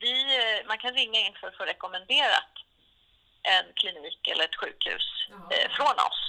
vi, 0.00 0.14
eh, 0.40 0.66
man 0.66 0.78
kan 0.78 0.94
ringa 0.94 1.20
in 1.20 1.34
för 1.40 1.46
att 1.48 1.56
få 1.56 1.64
rekommenderat 1.64 2.52
en 3.42 3.66
klinik 3.74 4.28
eller 4.28 4.44
ett 4.44 4.60
sjukhus 4.60 5.06
eh, 5.52 5.70
från 5.76 5.96
oss. 6.08 6.22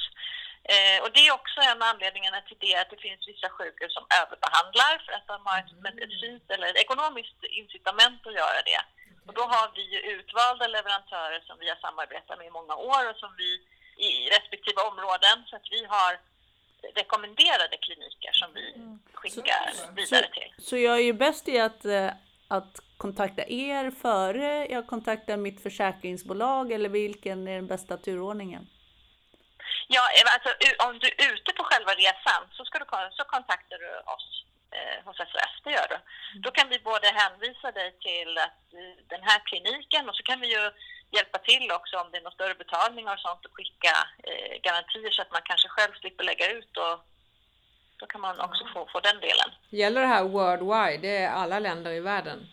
Eh, 0.73 0.97
och 1.03 1.11
det 1.13 1.27
är 1.27 1.33
också 1.39 1.59
en 1.61 1.81
av 1.81 1.87
anledningarna 1.93 2.41
till 2.41 2.57
det 2.59 2.75
att 2.75 2.89
det 2.89 3.05
finns 3.07 3.27
vissa 3.27 3.49
sjukhus 3.49 3.93
som 3.93 4.05
överbehandlar 4.21 4.93
för 5.05 5.13
att 5.13 5.27
de 5.27 5.37
har 5.45 5.57
ett 5.59 5.73
medicinskt 5.87 6.51
eller 6.51 6.67
ett 6.67 6.83
ekonomiskt 6.85 7.43
incitament 7.43 8.27
att 8.27 8.39
göra 8.41 8.61
det. 8.71 8.81
Och 9.27 9.33
då 9.33 9.41
har 9.41 9.71
vi 9.75 9.83
ju 9.93 9.99
utvalda 9.99 10.67
leverantörer 10.67 11.41
som 11.47 11.59
vi 11.59 11.69
har 11.69 11.75
samarbetat 11.75 12.37
med 12.37 12.47
i 12.47 12.57
många 12.59 12.75
år 12.75 13.09
och 13.09 13.17
som 13.23 13.35
vi 13.37 13.51
i 14.09 14.29
respektive 14.29 14.81
områden 14.81 15.37
så 15.47 15.55
att 15.55 15.67
vi 15.71 15.85
har 15.85 16.19
rekommenderade 16.95 17.77
kliniker 17.77 18.31
som 18.33 18.53
vi 18.53 18.65
skickar 19.13 19.95
vidare 19.95 20.27
till. 20.33 20.53
Så 20.57 20.77
jag 20.77 20.95
är 20.95 21.03
ju 21.03 21.13
bäst 21.13 21.47
i 21.47 21.59
att, 21.59 21.85
eh, 21.85 22.09
att 22.47 22.79
kontakta 22.97 23.43
er 23.47 23.91
före 23.91 24.67
jag 24.67 24.87
kontaktar 24.87 25.37
mitt 25.37 25.63
försäkringsbolag 25.63 26.71
eller 26.71 26.89
vilken 26.89 27.47
är 27.47 27.55
den 27.55 27.67
bästa 27.67 27.97
turordningen? 27.97 28.67
Ja, 29.87 30.03
eh, 30.17 30.33
alltså, 30.33 30.49
om 30.87 30.99
du 30.99 31.07
är 31.07 31.33
ute 31.33 31.51
på 31.53 31.63
själva 31.63 31.91
resan 31.93 32.41
så, 32.51 32.65
ska 32.65 32.79
du, 32.79 32.85
så 33.11 33.23
kontaktar 33.23 33.77
du 33.77 33.91
oss 34.15 34.27
eh, 34.77 34.97
hos 35.05 35.17
SOS, 35.17 35.53
det 35.63 35.71
gör 35.71 35.87
du. 35.93 35.99
Då 36.39 36.51
kan 36.51 36.69
vi 36.69 36.79
både 36.79 37.07
hänvisa 37.07 37.71
dig 37.71 37.89
till 38.07 38.37
att, 38.37 38.63
eh, 38.79 38.95
den 39.13 39.23
här 39.23 39.39
kliniken 39.49 40.09
och 40.09 40.15
så 40.15 40.23
kan 40.23 40.39
vi 40.39 40.47
ju 40.55 40.63
hjälpa 41.11 41.37
till 41.37 41.71
också 41.71 41.97
om 41.97 42.07
det 42.11 42.17
är 42.17 42.21
några 42.21 42.35
större 42.35 42.55
betalningar 42.55 43.13
och 43.13 43.19
sånt 43.19 43.45
och 43.45 43.55
skicka 43.57 43.93
eh, 44.23 44.61
garantier 44.61 45.11
så 45.11 45.21
att 45.21 45.31
man 45.31 45.41
kanske 45.45 45.67
själv 45.67 45.93
slipper 45.93 46.23
lägga 46.23 46.51
ut 46.51 46.77
och 46.77 46.95
då 47.97 48.05
kan 48.05 48.21
man 48.21 48.39
också 48.39 48.63
få, 48.73 48.87
få 48.91 48.99
den 48.99 49.19
delen. 49.19 49.49
Gäller 49.69 50.01
det 50.01 50.07
här 50.07 50.23
worldwide? 50.23 51.01
Det 51.01 51.17
är 51.17 51.29
alla 51.29 51.59
länder 51.59 51.91
i 51.91 51.99
världen? 51.99 52.47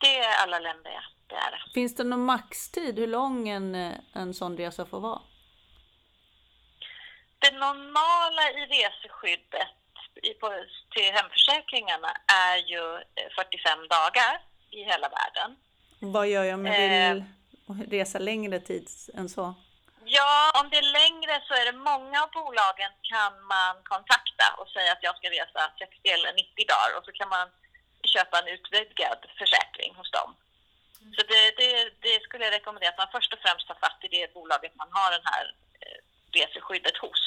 Det 0.00 0.18
är 0.18 0.42
alla 0.42 0.58
länder, 0.58 0.90
ja. 0.90 1.02
Det 1.26 1.34
är 1.34 1.50
det. 1.50 1.72
Finns 1.74 1.94
det 1.94 2.04
någon 2.04 2.24
maxtid 2.24 2.98
hur 2.98 3.06
lång 3.06 3.48
en, 3.48 3.74
eh, 3.74 3.92
en 4.12 4.34
sån 4.34 4.56
resa 4.56 4.86
får 4.86 5.00
vara? 5.00 5.20
Det 7.38 7.50
normala 7.50 8.50
i 8.50 8.66
reseskyddet 8.66 9.68
i, 10.22 10.34
på, 10.34 10.64
till 10.90 11.12
hemförsäkringarna 11.12 12.08
är 12.50 12.56
ju 12.56 12.94
eh, 12.94 13.28
45 13.36 13.88
dagar 13.88 14.40
i 14.70 14.84
hela 14.84 15.08
världen. 15.08 15.56
Vad 15.98 16.28
gör 16.28 16.44
jag 16.44 16.54
om 16.54 16.66
jag 16.66 16.76
Eh 16.76 17.22
resa 17.66 18.18
längre 18.18 18.60
tid 18.60 18.88
än 19.14 19.28
så? 19.28 19.54
Ja, 20.04 20.32
om 20.60 20.70
det 20.70 20.78
är 20.84 20.92
längre 21.02 21.34
så 21.46 21.52
är 21.60 21.64
det 21.70 21.78
många 21.92 22.22
av 22.24 22.30
bolagen 22.40 22.92
kan 23.12 23.32
man 23.54 23.74
kontakta 23.92 24.46
och 24.58 24.68
säga 24.68 24.92
att 24.92 25.02
jag 25.06 25.16
ska 25.16 25.26
resa 25.30 25.60
60 25.78 26.08
eller 26.16 26.32
90 26.32 26.66
dagar 26.72 26.90
och 26.96 27.04
så 27.04 27.12
kan 27.12 27.28
man 27.28 27.46
köpa 28.14 28.34
en 28.38 28.48
utvidgad 28.56 29.20
försäkring 29.38 29.92
hos 29.98 30.10
dem. 30.18 30.30
Så 31.16 31.20
det, 31.32 31.42
det, 31.60 31.70
det 32.06 32.22
skulle 32.22 32.44
jag 32.44 32.54
rekommendera 32.58 32.90
att 32.90 33.02
man 33.02 33.14
först 33.16 33.32
och 33.32 33.42
främst 33.44 33.66
tar 33.68 33.78
fatt 33.84 34.00
i 34.06 34.08
det 34.16 34.34
bolaget 34.34 34.74
man 34.82 34.90
har 34.98 35.10
den 35.16 35.26
här 35.32 35.44
eh, 35.84 35.98
reseskyddet 36.38 36.96
hos. 37.04 37.22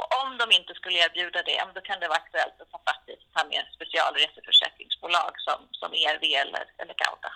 Och 0.00 0.08
om 0.22 0.30
de 0.40 0.46
inte 0.58 0.74
skulle 0.74 0.98
erbjuda 0.98 1.42
det, 1.42 1.60
då 1.74 1.80
kan 1.80 2.00
det 2.00 2.08
vara 2.08 2.22
aktuellt 2.24 2.60
att 2.60 2.70
ta 2.70 2.78
fatt 2.88 3.04
i 3.08 3.12
ett 3.12 3.74
specialreseförsäkringsbolag 3.78 5.32
som, 5.46 5.58
som 5.80 5.90
ERV 5.92 6.24
eller, 6.44 6.64
eller 6.80 6.94
Gauda. 7.02 7.32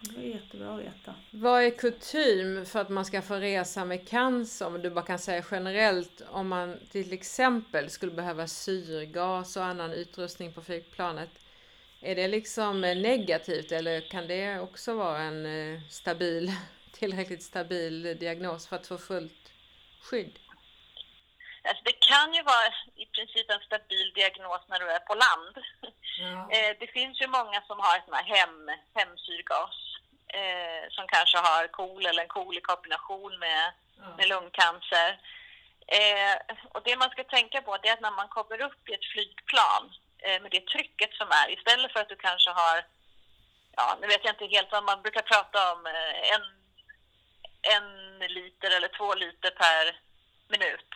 Det 0.00 0.20
är 0.20 0.34
jättebra 0.34 0.74
att 0.74 0.80
veta. 0.80 1.14
Vad 1.30 1.62
är 1.62 1.70
kutym 1.70 2.66
för 2.66 2.80
att 2.80 2.88
man 2.88 3.04
ska 3.04 3.22
få 3.22 3.34
resa 3.34 3.84
med 3.84 4.08
cancer? 4.08 4.66
Om 4.66 4.82
du 4.82 4.90
bara 4.90 5.04
kan 5.04 5.18
säga 5.18 5.44
generellt 5.50 6.22
om 6.28 6.48
man 6.48 6.76
till 6.90 7.12
exempel 7.12 7.90
skulle 7.90 8.12
behöva 8.12 8.46
syrgas 8.46 9.56
och 9.56 9.64
annan 9.64 9.92
utrustning 9.92 10.52
på 10.52 10.62
flygplanet. 10.62 11.30
Är 12.00 12.14
det 12.14 12.28
liksom 12.28 12.80
negativt 12.80 13.72
eller 13.72 14.00
kan 14.00 14.26
det 14.28 14.58
också 14.60 14.94
vara 14.94 15.18
en 15.18 15.46
eh, 15.46 15.80
stabil, 15.90 16.52
tillräckligt 16.92 17.42
stabil 17.42 18.02
diagnos 18.02 18.66
för 18.66 18.76
att 18.76 18.86
få 18.86 18.98
fullt 18.98 19.52
skydd? 20.00 20.38
Alltså 21.62 21.82
det 21.84 21.92
kan 22.10 22.34
ju 22.34 22.42
vara 22.42 22.68
i 22.94 23.06
princip 23.06 23.50
en 23.50 23.60
stabil 23.60 24.12
diagnos 24.14 24.62
när 24.68 24.78
du 24.80 24.90
är 24.90 24.98
på 25.00 25.14
land. 25.14 25.56
Eh, 26.50 26.76
det 26.80 26.86
finns 26.86 27.20
ju 27.20 27.26
många 27.26 27.62
som 27.66 27.78
har 27.80 28.00
sån 28.04 28.14
här 28.14 28.36
hem, 28.36 28.70
hemsyrgas 28.94 29.76
eh, 30.28 30.90
som 30.90 31.06
kanske 31.08 31.38
har 31.38 31.66
KOL 31.66 32.06
eller 32.06 32.22
en 32.22 32.28
KOL 32.28 32.58
i 32.58 32.60
kombination 32.60 33.38
med, 33.38 33.72
med 34.16 34.28
lungcancer. 34.28 35.20
Eh, 35.86 36.56
och 36.68 36.82
det 36.84 36.96
man 36.96 37.10
ska 37.10 37.24
tänka 37.24 37.62
på 37.62 37.76
det 37.76 37.88
är 37.88 37.92
att 37.92 38.00
när 38.00 38.10
man 38.10 38.28
kommer 38.28 38.60
upp 38.60 38.88
i 38.88 38.94
ett 38.94 39.10
flygplan 39.12 39.92
eh, 40.18 40.42
med 40.42 40.50
det 40.50 40.66
trycket 40.66 41.14
som 41.14 41.28
är, 41.30 41.50
istället 41.50 41.92
för 41.92 42.00
att 42.00 42.08
du 42.08 42.16
kanske 42.16 42.50
har, 42.50 42.84
ja 43.76 43.98
nu 44.00 44.06
vet 44.06 44.24
jag 44.24 44.34
inte 44.34 44.56
helt 44.56 44.72
vad 44.72 44.84
man 44.84 45.02
brukar 45.02 45.22
prata 45.22 45.72
om, 45.72 45.86
en, 46.34 46.44
en 47.74 48.18
liter 48.18 48.70
eller 48.76 48.88
två 48.88 49.14
liter 49.14 49.50
per 49.50 50.00
minut 50.48 50.90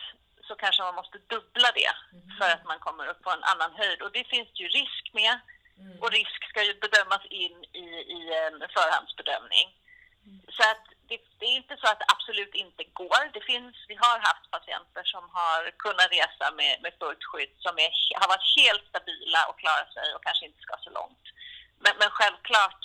så 0.47 0.55
kanske 0.55 0.83
man 0.83 0.95
måste 0.95 1.17
dubbla 1.17 1.69
det 1.79 1.93
för 2.37 2.49
att 2.49 2.65
man 2.65 2.79
kommer 2.79 3.07
upp 3.07 3.21
på 3.23 3.31
en 3.31 3.43
annan 3.43 3.73
höjd. 3.81 4.01
Och 4.01 4.11
det 4.11 4.23
finns 4.23 4.49
ju 4.53 4.67
risk 4.67 5.03
med. 5.13 5.39
Och 6.01 6.11
risk 6.11 6.49
ska 6.49 6.63
ju 6.63 6.73
bedömas 6.73 7.25
in 7.25 7.63
i, 7.83 7.85
i 8.17 8.19
en 8.45 8.57
förhandsbedömning. 8.75 9.67
Så 10.55 10.63
att 10.71 10.85
det, 11.09 11.19
det 11.39 11.45
är 11.45 11.55
inte 11.61 11.77
så 11.77 11.87
att 11.87 11.99
det 11.99 12.13
absolut 12.15 12.55
inte 12.55 12.83
går. 12.83 13.21
Det 13.33 13.41
finns, 13.51 13.75
vi 13.87 13.95
har 13.95 14.17
haft 14.29 14.51
patienter 14.51 15.03
som 15.03 15.23
har 15.39 15.71
kunnat 15.85 16.11
resa 16.11 16.45
med, 16.59 16.73
med 16.83 16.93
fullt 16.99 17.23
skydd 17.29 17.53
som 17.65 17.75
är, 17.85 17.91
har 18.21 18.27
varit 18.33 18.49
helt 18.59 18.85
stabila 18.89 19.41
och 19.49 19.59
klarat 19.59 19.93
sig 19.93 20.07
och 20.15 20.23
kanske 20.23 20.45
inte 20.45 20.61
ska 20.61 20.75
så 20.77 20.89
långt. 20.89 21.25
Men, 21.83 21.93
men 21.99 22.09
självklart, 22.09 22.81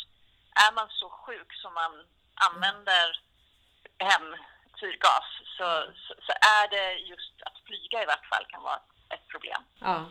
är 0.67 0.73
man 0.73 0.89
så 0.91 1.09
sjuk 1.11 1.51
som 1.63 1.75
man 1.75 1.93
använder 2.35 3.07
hemsyrgas 4.79 5.25
så, 5.57 5.93
så, 5.95 6.15
så 6.27 6.33
är 6.33 6.71
det 6.71 6.99
just 6.99 7.43
att 7.43 7.59
flyga 7.67 8.03
i 8.03 8.07
vart 8.07 8.27
fall 8.27 8.45
kan 8.49 8.63
vara 8.63 8.81
ett 9.15 9.29
problem. 9.29 9.63
Ja. 9.81 10.05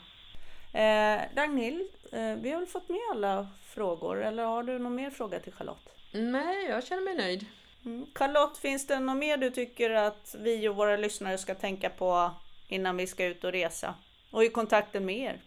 Eh, 0.80 1.22
Ragnhild, 1.36 1.90
eh, 2.12 2.36
vi 2.36 2.52
har 2.52 2.60
väl 2.60 2.68
fått 2.68 2.90
med 2.90 3.02
alla 3.12 3.48
frågor 3.74 4.24
eller 4.24 4.44
har 4.44 4.64
du 4.64 4.80
någon 4.80 4.96
mer 4.96 5.10
fråga 5.10 5.40
till 5.40 5.54
Charlotte? 5.54 5.90
Nej, 6.12 6.66
jag 6.66 6.84
känner 6.88 7.02
mig 7.02 7.16
nöjd. 7.16 7.46
Mm. 7.86 8.08
Charlotte, 8.16 8.58
finns 8.58 8.88
det 8.88 9.00
något 9.00 9.18
mer 9.18 9.38
du 9.38 9.50
tycker 9.50 9.90
att 9.90 10.36
vi 10.40 10.70
och 10.70 10.76
våra 10.76 10.98
lyssnare 10.98 11.38
ska 11.38 11.56
tänka 11.56 11.90
på 11.90 12.32
innan 12.68 12.98
vi 12.98 13.08
ska 13.08 13.26
ut 13.26 13.44
och 13.44 13.52
resa? 13.52 13.96
Och 14.32 14.44
i 14.44 14.50
kontakten 14.50 15.06
med 15.06 15.18
er? 15.18 15.42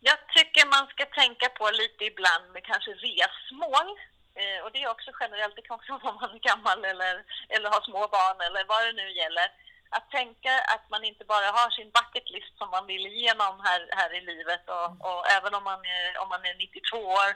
Jag 0.00 0.18
tycker 0.28 0.66
man 0.66 0.86
ska 0.88 1.04
tänka 1.04 1.48
på 1.48 1.70
lite 1.70 2.04
ibland 2.04 2.52
med 2.52 2.64
kanske 2.64 2.90
resmål. 2.90 3.98
Eh, 4.40 4.58
och 4.64 4.72
det 4.72 4.82
är 4.82 4.90
också 4.90 5.10
generellt, 5.20 5.56
det 5.56 5.62
kan 5.62 5.76
också 5.76 5.92
vara 6.02 6.12
om 6.12 6.20
man 6.20 6.34
är 6.34 6.48
gammal 6.50 6.84
eller, 6.84 7.14
eller 7.48 7.68
har 7.70 7.80
små 7.80 8.02
barn 8.16 8.40
eller 8.46 8.64
vad 8.64 8.86
det 8.86 8.92
nu 8.92 9.08
gäller. 9.10 9.48
Att 9.96 10.10
tänka 10.10 10.52
att 10.74 10.90
man 10.90 11.04
inte 11.04 11.24
bara 11.24 11.48
har 11.58 11.70
sin 11.70 11.90
bucket 11.96 12.30
list 12.30 12.58
som 12.58 12.70
man 12.70 12.86
vill 12.86 13.06
igenom 13.06 13.54
här, 13.66 13.88
här 13.98 14.14
i 14.14 14.20
livet 14.20 14.64
och, 14.76 14.88
och 15.08 15.22
även 15.36 15.54
om 15.54 15.64
man, 15.64 15.80
är, 15.84 16.18
om 16.22 16.28
man 16.28 16.44
är 16.44 16.54
92 16.54 16.96
år 16.96 17.30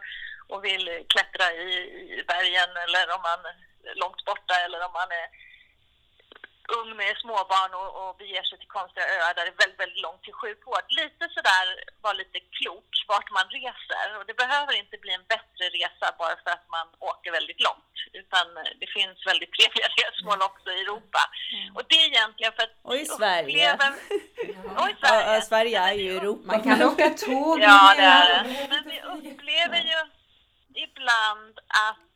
och 0.49 0.65
vill 0.65 1.05
klättra 1.13 1.53
i, 1.53 1.69
i 2.19 2.25
bergen 2.33 2.71
eller 2.85 3.05
om 3.15 3.23
man 3.31 3.41
är 3.51 3.57
långt 3.95 4.25
borta 4.25 4.55
eller 4.65 4.87
om 4.87 4.93
man 4.93 5.11
är 5.21 5.27
ung 6.81 6.91
med 7.01 7.13
småbarn 7.23 7.73
och, 7.81 7.91
och 8.01 8.11
beger 8.23 8.43
sig 8.49 8.59
till 8.59 8.75
konstiga 8.79 9.07
öar 9.17 9.33
där 9.35 9.45
det 9.47 9.53
är 9.57 9.61
väldigt, 9.65 9.81
väldigt 9.85 10.03
långt 10.07 10.23
till 10.25 10.39
sjukvård. 10.43 10.85
Lite 11.03 11.25
sådär, 11.37 11.67
var 12.05 12.15
lite 12.23 12.39
klok 12.59 12.91
vart 13.13 13.29
man 13.39 13.47
reser. 13.59 14.07
Och 14.19 14.25
det 14.29 14.37
behöver 14.43 14.73
inte 14.83 14.97
bli 15.05 15.13
en 15.19 15.27
bättre 15.35 15.65
resa 15.79 16.07
bara 16.21 16.37
för 16.43 16.51
att 16.57 16.67
man 16.77 16.87
åker 17.11 17.31
väldigt 17.39 17.61
långt. 17.69 17.95
Utan 18.21 18.47
det 18.81 18.89
finns 18.97 19.17
väldigt 19.31 19.53
trevliga 19.57 19.89
resmål 20.03 20.41
också 20.51 20.69
i 20.77 20.81
Europa. 20.85 21.23
Och 21.77 21.83
det 21.89 21.95
är 22.03 22.07
egentligen 22.15 22.53
för 22.57 22.63
att 22.67 22.75
Och 22.89 22.97
i 22.97 23.07
Sverige. 23.19 23.67
upplever- 23.73 23.95
Och 24.81 24.89
i 24.93 24.95
Sverige. 25.03 25.35
ja, 25.35 25.41
Sverige 25.51 25.79
är 25.91 25.93
ju 26.05 26.17
Europa. 26.19 26.43
Man 26.53 26.63
kan 26.63 26.83
åka 26.91 27.11
tåg 27.11 27.57
Ja, 27.61 27.95
det 27.97 28.03
är 28.03 28.27
det. 28.45 28.67
Men 28.73 28.83
vi 28.93 28.97
upplever 29.31 29.81
ju 29.93 29.99
ibland 30.87 31.59
att, 31.89 32.16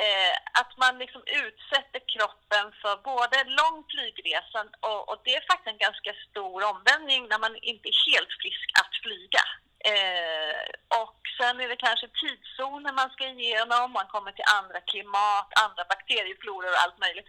eh, 0.00 0.34
att 0.60 0.72
man 0.82 0.98
liksom 0.98 1.22
utsätter 1.44 2.02
kroppen 2.14 2.66
för 2.82 2.94
både 3.10 3.38
lång 3.60 3.78
flygresa 3.92 4.60
och, 4.88 5.08
och 5.10 5.18
det 5.24 5.34
är 5.34 5.50
faktiskt 5.50 5.72
en 5.72 5.86
ganska 5.86 6.12
stor 6.28 6.58
omvändning 6.72 7.22
när 7.28 7.38
man 7.38 7.54
inte 7.70 7.88
är 7.88 7.98
helt 8.10 8.32
frisk 8.40 8.68
att 8.80 8.94
flyga. 9.04 9.44
Eh, 9.92 10.62
och 11.02 11.20
sen 11.38 11.60
är 11.60 11.68
det 11.68 11.84
kanske 11.86 12.08
tidszoner 12.20 12.92
man 12.92 13.10
ska 13.10 13.24
igenom, 13.26 13.92
man 13.92 14.12
kommer 14.14 14.32
till 14.32 14.52
andra 14.58 14.80
klimat, 14.80 15.48
andra 15.64 15.84
bakteriefloror 15.92 16.72
och 16.74 16.82
allt 16.84 16.98
möjligt. 17.04 17.28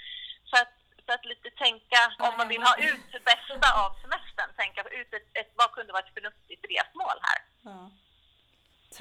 Så 0.50 0.56
att, 0.62 0.74
så 1.06 1.12
att 1.14 1.26
lite 1.26 1.50
tänka, 1.66 2.00
om 2.28 2.34
man 2.38 2.48
vill 2.48 2.64
ha 2.70 2.76
ut 2.90 3.06
det 3.12 3.24
bästa 3.32 3.68
av 3.84 3.92
semestern, 4.02 4.50
tänka 4.62 4.82
ut 5.00 5.14
ett, 5.14 5.30
ett, 5.40 5.52
vad 5.56 5.72
kunde 5.72 5.94
vara 5.94 6.04
ett 6.06 6.14
förnuftigt 6.14 6.66
resmål 6.74 7.18
här. 7.28 7.40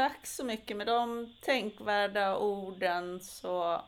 Tack 0.03 0.27
så 0.27 0.45
mycket. 0.45 0.77
Med 0.77 0.87
de 0.87 1.33
tänkvärda 1.41 2.37
orden 2.37 3.21
så 3.21 3.83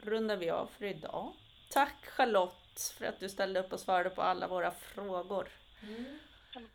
rundar 0.00 0.36
vi 0.36 0.50
av 0.50 0.66
för 0.66 0.84
idag. 0.84 1.32
Tack 1.70 2.06
Charlotte 2.06 2.94
för 2.98 3.06
att 3.06 3.20
du 3.20 3.28
ställde 3.28 3.60
upp 3.60 3.72
och 3.72 3.80
svarade 3.80 4.10
på 4.10 4.22
alla 4.22 4.48
våra 4.48 4.70
frågor. 4.70 5.48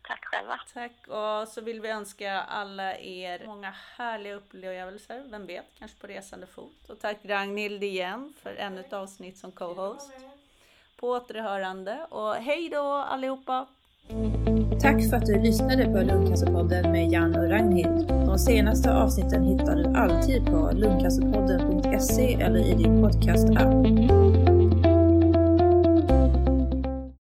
Tack 0.02 0.24
själva. 0.24 0.60
Tack 0.74 1.08
och 1.08 1.48
så 1.48 1.60
vill 1.60 1.80
vi 1.80 1.88
önska 1.88 2.32
alla 2.32 2.98
er 2.98 3.46
många 3.46 3.74
härliga 3.96 4.34
upplevelser, 4.34 5.24
vem 5.30 5.46
vet, 5.46 5.66
kanske 5.78 6.00
på 6.00 6.06
resande 6.06 6.46
fot. 6.46 6.90
Och 6.90 7.00
tack 7.00 7.18
Ragnhild 7.22 7.84
igen 7.84 8.34
för 8.42 8.54
ännu 8.54 8.80
ett 8.80 8.92
avsnitt 8.92 9.38
som 9.38 9.52
co-host. 9.52 10.12
På 10.96 11.08
återhörande 11.08 12.06
och 12.10 12.34
hej 12.34 12.68
då 12.68 12.92
allihopa! 12.92 13.66
Tack 14.80 15.10
för 15.10 15.16
att 15.16 15.26
du 15.26 15.42
lyssnade 15.42 15.84
på 15.84 15.98
Lungcancerpodden 15.98 16.92
med 16.92 17.12
Jan 17.12 17.36
och 17.36 17.50
Ragnhild. 17.50 18.08
De 18.08 18.38
senaste 18.38 18.94
avsnitten 18.94 19.44
hittar 19.44 19.76
du 19.76 19.98
alltid 19.98 20.46
på 20.46 20.70
lungcancerpodden.se 20.74 22.34
eller 22.34 22.72
i 22.72 22.74
din 22.74 23.02
podcast-app. 23.02 24.15